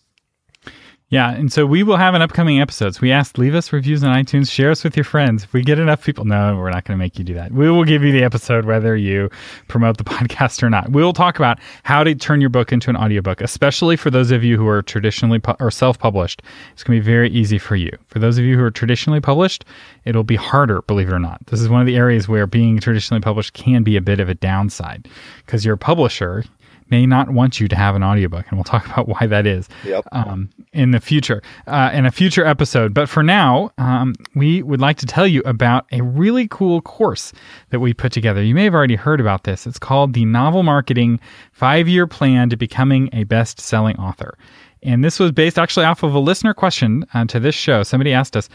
Yeah, 1.10 1.30
and 1.32 1.52
so 1.52 1.66
we 1.66 1.82
will 1.82 1.98
have 1.98 2.14
an 2.14 2.22
upcoming 2.22 2.60
episodes. 2.60 3.00
We 3.00 3.12
asked 3.12 3.36
leave 3.36 3.54
us 3.54 3.72
reviews 3.72 4.02
on 4.02 4.12
iTunes, 4.16 4.50
share 4.50 4.70
us 4.70 4.82
with 4.82 4.96
your 4.96 5.04
friends. 5.04 5.44
If 5.44 5.52
we 5.52 5.62
get 5.62 5.78
enough 5.78 6.02
people, 6.02 6.24
no, 6.24 6.56
we're 6.56 6.70
not 6.70 6.84
going 6.84 6.98
to 6.98 7.02
make 7.02 7.18
you 7.18 7.24
do 7.24 7.34
that. 7.34 7.52
We 7.52 7.70
will 7.70 7.84
give 7.84 8.02
you 8.02 8.10
the 8.10 8.24
episode 8.24 8.64
whether 8.64 8.96
you 8.96 9.28
promote 9.68 9.98
the 9.98 10.04
podcast 10.04 10.62
or 10.62 10.70
not. 10.70 10.90
We'll 10.90 11.12
talk 11.12 11.36
about 11.36 11.60
how 11.82 12.04
to 12.04 12.14
turn 12.14 12.40
your 12.40 12.50
book 12.50 12.72
into 12.72 12.88
an 12.88 12.96
audiobook, 12.96 13.42
especially 13.42 13.96
for 13.96 14.10
those 14.10 14.30
of 14.30 14.42
you 14.42 14.56
who 14.56 14.66
are 14.66 14.82
traditionally 14.82 15.38
pu- 15.38 15.54
or 15.60 15.70
self-published. 15.70 16.42
It's 16.72 16.82
going 16.82 16.98
to 16.98 17.02
be 17.04 17.06
very 17.06 17.30
easy 17.30 17.58
for 17.58 17.76
you. 17.76 17.90
For 18.08 18.18
those 18.18 18.38
of 18.38 18.44
you 18.44 18.56
who 18.56 18.64
are 18.64 18.70
traditionally 18.70 19.20
published, 19.20 19.66
it'll 20.06 20.24
be 20.24 20.36
harder, 20.36 20.82
believe 20.82 21.08
it 21.08 21.14
or 21.14 21.20
not. 21.20 21.46
This 21.46 21.60
is 21.60 21.68
one 21.68 21.82
of 21.82 21.86
the 21.86 21.96
areas 21.96 22.28
where 22.28 22.46
being 22.46 22.80
traditionally 22.80 23.20
published 23.20 23.52
can 23.52 23.82
be 23.82 23.96
a 23.96 24.00
bit 24.00 24.20
of 24.20 24.30
a 24.30 24.34
downside 24.34 25.06
because 25.44 25.66
you're 25.66 25.74
a 25.74 25.78
publisher, 25.78 26.44
may 26.90 27.06
not 27.06 27.30
want 27.30 27.60
you 27.60 27.68
to 27.68 27.76
have 27.76 27.94
an 27.94 28.02
audiobook 28.02 28.46
and 28.48 28.58
we'll 28.58 28.64
talk 28.64 28.86
about 28.92 29.08
why 29.08 29.26
that 29.26 29.46
is 29.46 29.68
yep. 29.84 30.04
um, 30.12 30.48
in 30.72 30.90
the 30.90 31.00
future 31.00 31.42
uh, 31.66 31.90
in 31.92 32.06
a 32.06 32.10
future 32.10 32.44
episode. 32.44 32.94
But 32.94 33.08
for 33.08 33.22
now 33.22 33.70
um, 33.78 34.14
we 34.34 34.62
would 34.62 34.80
like 34.80 34.98
to 34.98 35.06
tell 35.06 35.26
you 35.26 35.42
about 35.44 35.86
a 35.92 36.02
really 36.02 36.48
cool 36.48 36.80
course 36.80 37.32
that 37.70 37.80
we 37.80 37.94
put 37.94 38.12
together. 38.12 38.42
You 38.42 38.54
may 38.54 38.64
have 38.64 38.74
already 38.74 38.96
heard 38.96 39.20
about 39.20 39.44
this. 39.44 39.66
It's 39.66 39.78
called 39.78 40.14
the 40.14 40.24
novel 40.24 40.62
marketing 40.62 41.20
five 41.52 41.88
year 41.88 42.06
plan 42.06 42.50
to 42.50 42.56
becoming 42.56 43.08
a 43.12 43.24
best 43.24 43.60
selling 43.60 43.96
author 43.96 44.36
and 44.84 45.02
this 45.02 45.18
was 45.18 45.32
based 45.32 45.58
actually 45.58 45.84
off 45.84 46.02
of 46.02 46.14
a 46.14 46.18
listener 46.18 46.54
question 46.54 47.04
uh, 47.14 47.24
to 47.24 47.40
this 47.40 47.54
show 47.54 47.82
somebody 47.82 48.12
asked 48.12 48.36
us 48.36 48.48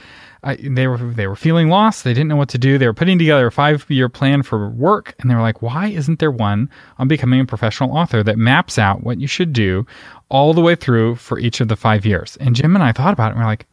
I, 0.44 0.56
they 0.56 0.88
were 0.88 0.98
they 0.98 1.28
were 1.28 1.36
feeling 1.36 1.68
lost. 1.68 2.04
They 2.04 2.14
didn't 2.14 2.30
know 2.30 2.38
what 2.38 2.50
to 2.50 2.58
do. 2.58 2.78
They 2.78 2.88
were 2.88 2.94
putting 2.94 3.20
together 3.20 3.48
a 3.48 3.52
five 3.52 3.86
year 3.90 4.08
plan 4.08 4.44
for 4.44 4.70
work, 4.70 5.14
and 5.20 5.30
they 5.30 5.36
were 5.36 5.42
like, 5.42 5.62
"Why 5.62 5.88
isn't 5.88 6.20
there 6.20 6.32
one 6.32 6.70
on 6.98 7.10
becoming 7.10 7.42
a 7.42 7.46
professional 7.46 7.96
author 7.96 8.24
that 8.24 8.38
maps 8.38 8.80
out 8.80 9.04
what 9.04 9.20
you 9.20 9.28
should 9.28 9.52
do 9.52 9.86
all 10.30 10.54
the 10.54 10.62
way 10.62 10.76
through 10.76 11.16
for 11.16 11.40
each 11.40 11.60
of 11.60 11.68
the 11.68 11.76
five 11.76 12.06
years?" 12.06 12.38
And 12.40 12.56
Jim 12.56 12.76
and 12.76 12.84
I 12.84 12.94
thought 12.94 13.14
about 13.14 13.30
it, 13.30 13.32
and 13.32 13.40
we're 13.40 13.48
like, 13.48 13.68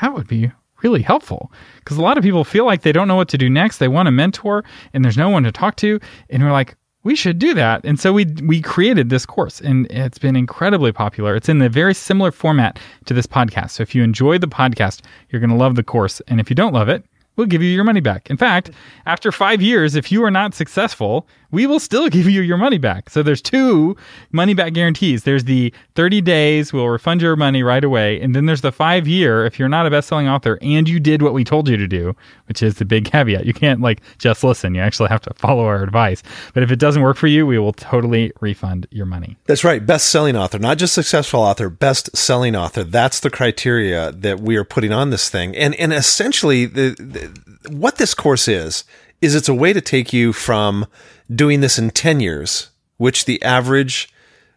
"That 0.00 0.12
would 0.12 0.28
be 0.28 0.52
really 0.82 1.02
helpful 1.02 1.50
because 1.76 1.96
a 1.96 2.02
lot 2.02 2.18
of 2.18 2.24
people 2.24 2.44
feel 2.44 2.66
like 2.66 2.82
they 2.82 2.92
don't 2.92 3.08
know 3.08 3.16
what 3.16 3.28
to 3.28 3.38
do 3.38 3.48
next. 3.48 3.78
They 3.78 3.88
want 3.88 4.08
a 4.08 4.12
mentor, 4.12 4.64
and 4.92 5.02
there's 5.02 5.16
no 5.16 5.30
one 5.30 5.44
to 5.44 5.52
talk 5.52 5.76
to, 5.76 5.98
and 6.28 6.42
we're 6.42 6.52
like." 6.52 6.76
We 7.04 7.16
should 7.16 7.38
do 7.38 7.54
that. 7.54 7.84
And 7.84 7.98
so 7.98 8.12
we 8.12 8.26
we 8.44 8.60
created 8.60 9.10
this 9.10 9.26
course 9.26 9.60
and 9.60 9.86
it's 9.90 10.18
been 10.18 10.36
incredibly 10.36 10.92
popular. 10.92 11.34
It's 11.34 11.48
in 11.48 11.60
a 11.62 11.68
very 11.68 11.94
similar 11.94 12.30
format 12.30 12.78
to 13.06 13.14
this 13.14 13.26
podcast. 13.26 13.70
So 13.70 13.82
if 13.82 13.94
you 13.94 14.02
enjoy 14.02 14.38
the 14.38 14.48
podcast, 14.48 15.02
you're 15.30 15.40
going 15.40 15.50
to 15.50 15.56
love 15.56 15.74
the 15.74 15.82
course. 15.82 16.20
And 16.28 16.40
if 16.40 16.48
you 16.48 16.56
don't 16.56 16.72
love 16.72 16.88
it, 16.88 17.04
we'll 17.36 17.46
give 17.46 17.62
you 17.62 17.70
your 17.70 17.84
money 17.84 18.00
back. 18.00 18.30
In 18.30 18.36
fact, 18.36 18.70
after 19.06 19.32
5 19.32 19.60
years 19.62 19.94
if 19.96 20.12
you 20.12 20.22
are 20.24 20.30
not 20.30 20.54
successful, 20.54 21.26
we 21.52 21.66
will 21.66 21.78
still 21.78 22.08
give 22.10 22.28
you 22.28 22.42
your 22.42 22.56
money 22.56 22.78
back. 22.78 23.08
So 23.08 23.22
there's 23.22 23.40
two 23.40 23.96
money 24.32 24.54
back 24.54 24.72
guarantees. 24.72 25.22
There's 25.22 25.44
the 25.44 25.72
30 25.94 26.20
days, 26.22 26.72
we'll 26.72 26.88
refund 26.88 27.22
your 27.22 27.36
money 27.36 27.62
right 27.62 27.84
away. 27.84 28.20
And 28.20 28.34
then 28.34 28.46
there's 28.46 28.62
the 28.62 28.72
five 28.72 29.06
year, 29.06 29.46
if 29.46 29.58
you're 29.58 29.68
not 29.68 29.86
a 29.86 29.90
best 29.90 30.08
selling 30.08 30.28
author 30.28 30.58
and 30.60 30.88
you 30.88 30.98
did 30.98 31.22
what 31.22 31.34
we 31.34 31.44
told 31.44 31.68
you 31.68 31.76
to 31.76 31.86
do, 31.86 32.16
which 32.46 32.62
is 32.62 32.76
the 32.76 32.84
big 32.84 33.04
caveat. 33.04 33.46
You 33.46 33.54
can't 33.54 33.80
like 33.80 34.00
just 34.18 34.42
listen. 34.42 34.74
You 34.74 34.80
actually 34.80 35.10
have 35.10 35.20
to 35.22 35.34
follow 35.34 35.64
our 35.64 35.82
advice. 35.82 36.22
But 36.54 36.62
if 36.62 36.72
it 36.72 36.78
doesn't 36.78 37.02
work 37.02 37.16
for 37.16 37.28
you, 37.28 37.46
we 37.46 37.58
will 37.58 37.74
totally 37.74 38.32
refund 38.40 38.86
your 38.90 39.06
money. 39.06 39.36
That's 39.46 39.62
right. 39.62 39.84
Best 39.84 40.06
selling 40.10 40.36
author, 40.36 40.58
not 40.58 40.78
just 40.78 40.94
successful 40.94 41.40
author, 41.40 41.68
best 41.68 42.16
selling 42.16 42.56
author. 42.56 42.82
That's 42.82 43.20
the 43.20 43.30
criteria 43.30 44.12
that 44.12 44.40
we 44.40 44.56
are 44.56 44.64
putting 44.64 44.92
on 44.92 45.10
this 45.10 45.28
thing. 45.28 45.54
And, 45.56 45.74
and 45.74 45.92
essentially 45.92 46.66
the, 46.66 46.94
the 46.98 47.72
what 47.72 47.96
this 47.96 48.14
course 48.14 48.48
is, 48.48 48.84
is 49.20 49.34
it's 49.34 49.48
a 49.48 49.54
way 49.54 49.72
to 49.72 49.80
take 49.80 50.12
you 50.12 50.32
from 50.32 50.86
doing 51.34 51.60
this 51.60 51.78
in 51.78 51.90
10 51.90 52.20
years, 52.20 52.70
which 52.96 53.24
the 53.24 53.42
average 53.42 54.12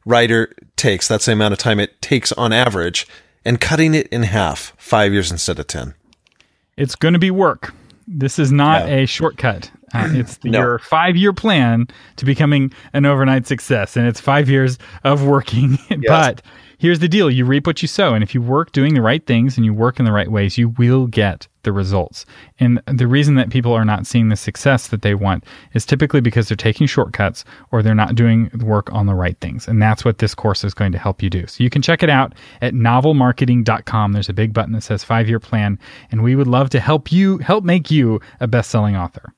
writer 0.06 0.54
takes, 0.76 1.08
that's 1.08 1.26
the 1.26 1.32
amount 1.32 1.54
of 1.54 1.60
time 1.60 1.80
it 1.80 2.02
takes 2.02 2.32
on 2.34 2.54
average, 2.54 3.08
and 3.44 3.60
cutting 3.62 3.94
it 3.94 4.08
in 4.08 4.24
half, 4.24 4.74
five 4.78 5.14
years 5.14 5.32
instead 5.32 5.60
of 5.60 5.68
10. 5.68 5.94
It's 6.78 6.96
going 6.96 7.14
to 7.14 7.20
be 7.20 7.32
work. 7.32 7.74
This 8.08 8.38
is 8.38 8.52
not 8.52 8.88
yeah. 8.88 8.96
a 8.96 9.06
shortcut. 9.06 9.72
Uh, 9.94 10.10
it's 10.14 10.44
no. 10.44 10.60
your 10.60 10.80
five 10.80 11.16
year 11.16 11.34
plan 11.34 11.88
to 12.18 12.26
becoming 12.26 12.72
an 12.94 13.06
overnight 13.06 13.48
success, 13.48 13.96
and 13.96 14.08
it's 14.08 14.20
five 14.20 14.50
years 14.50 14.78
of 15.04 15.26
working. 15.26 15.78
Yes. 15.90 16.02
but 16.08 16.42
here's 16.78 17.00
the 17.00 17.08
deal 17.08 17.30
you 17.30 17.46
reap 17.46 17.68
what 17.68 17.82
you 17.82 17.88
sow. 17.88 18.14
And 18.14 18.24
if 18.24 18.34
you 18.34 18.42
work 18.42 18.72
doing 18.72 18.94
the 18.94 19.02
right 19.02 19.26
things 19.26 19.58
and 19.58 19.66
you 19.66 19.74
work 19.74 20.00
in 20.00 20.06
the 20.06 20.12
right 20.12 20.32
ways, 20.32 20.58
you 20.58 20.70
will 20.70 21.08
get 21.08 21.48
the 21.64 21.72
results. 21.72 22.26
And 22.60 22.82
the 22.86 23.08
reason 23.08 23.36
that 23.36 23.50
people 23.50 23.74
are 23.74 23.84
not 23.86 24.08
seeing 24.08 24.30
the 24.30 24.36
success 24.36 24.88
that 24.88 25.02
they 25.02 25.16
want 25.16 25.44
is 25.74 25.86
typically 25.86 26.22
because 26.22 26.48
they're 26.48 26.56
taking 26.56 26.88
shortcuts 26.88 27.44
or 27.72 27.82
they're 27.82 27.96
not 27.96 28.16
doing 28.16 28.50
work 28.60 28.92
on 28.94 29.08
the 29.08 29.16
right 29.16 29.38
things. 29.42 29.68
And 29.68 29.82
that's 29.82 30.06
what 30.06 30.20
this 30.20 30.36
course 30.36 30.64
is 30.64 30.74
going 30.74 30.92
to 30.92 31.00
help 31.00 31.22
you 31.22 31.30
do. 31.30 31.48
So 31.48 31.64
you 31.64 31.70
can 31.70 31.82
check 31.82 32.04
it 32.04 32.10
out 32.10 32.34
at 32.62 32.74
novelmarketing.com. 32.74 34.14
There's 34.14 34.30
a 34.30 34.34
big 34.34 34.54
button 34.54 34.74
that 34.74 34.82
says 34.82 35.04
five 35.04 35.28
year 35.28 35.40
plan. 35.40 35.80
And 36.12 36.24
we 36.24 36.36
would 36.36 36.48
love 36.48 36.70
to 36.72 36.80
help 36.80 37.12
you, 37.12 37.40
help 37.40 37.64
make 37.64 37.90
you 37.92 38.22
a 38.40 38.48
best 38.48 38.70
selling 38.70 38.96
author. 38.96 39.34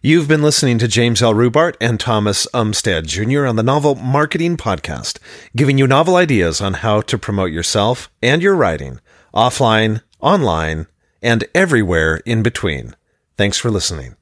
You've 0.00 0.28
been 0.28 0.42
listening 0.42 0.78
to 0.78 0.88
James 0.88 1.22
L. 1.22 1.34
Rubart 1.34 1.76
and 1.80 2.00
Thomas 2.00 2.46
Umstattd 2.52 3.06
Jr. 3.06 3.46
on 3.46 3.56
the 3.56 3.62
Novel 3.62 3.94
Marketing 3.94 4.56
Podcast, 4.56 5.18
giving 5.54 5.78
you 5.78 5.86
novel 5.86 6.16
ideas 6.16 6.60
on 6.60 6.74
how 6.74 7.02
to 7.02 7.18
promote 7.18 7.52
yourself 7.52 8.10
and 8.20 8.42
your 8.42 8.56
writing 8.56 9.00
offline, 9.34 10.02
online, 10.20 10.86
and 11.22 11.44
everywhere 11.54 12.16
in 12.26 12.42
between. 12.42 12.96
Thanks 13.36 13.58
for 13.58 13.70
listening. 13.70 14.16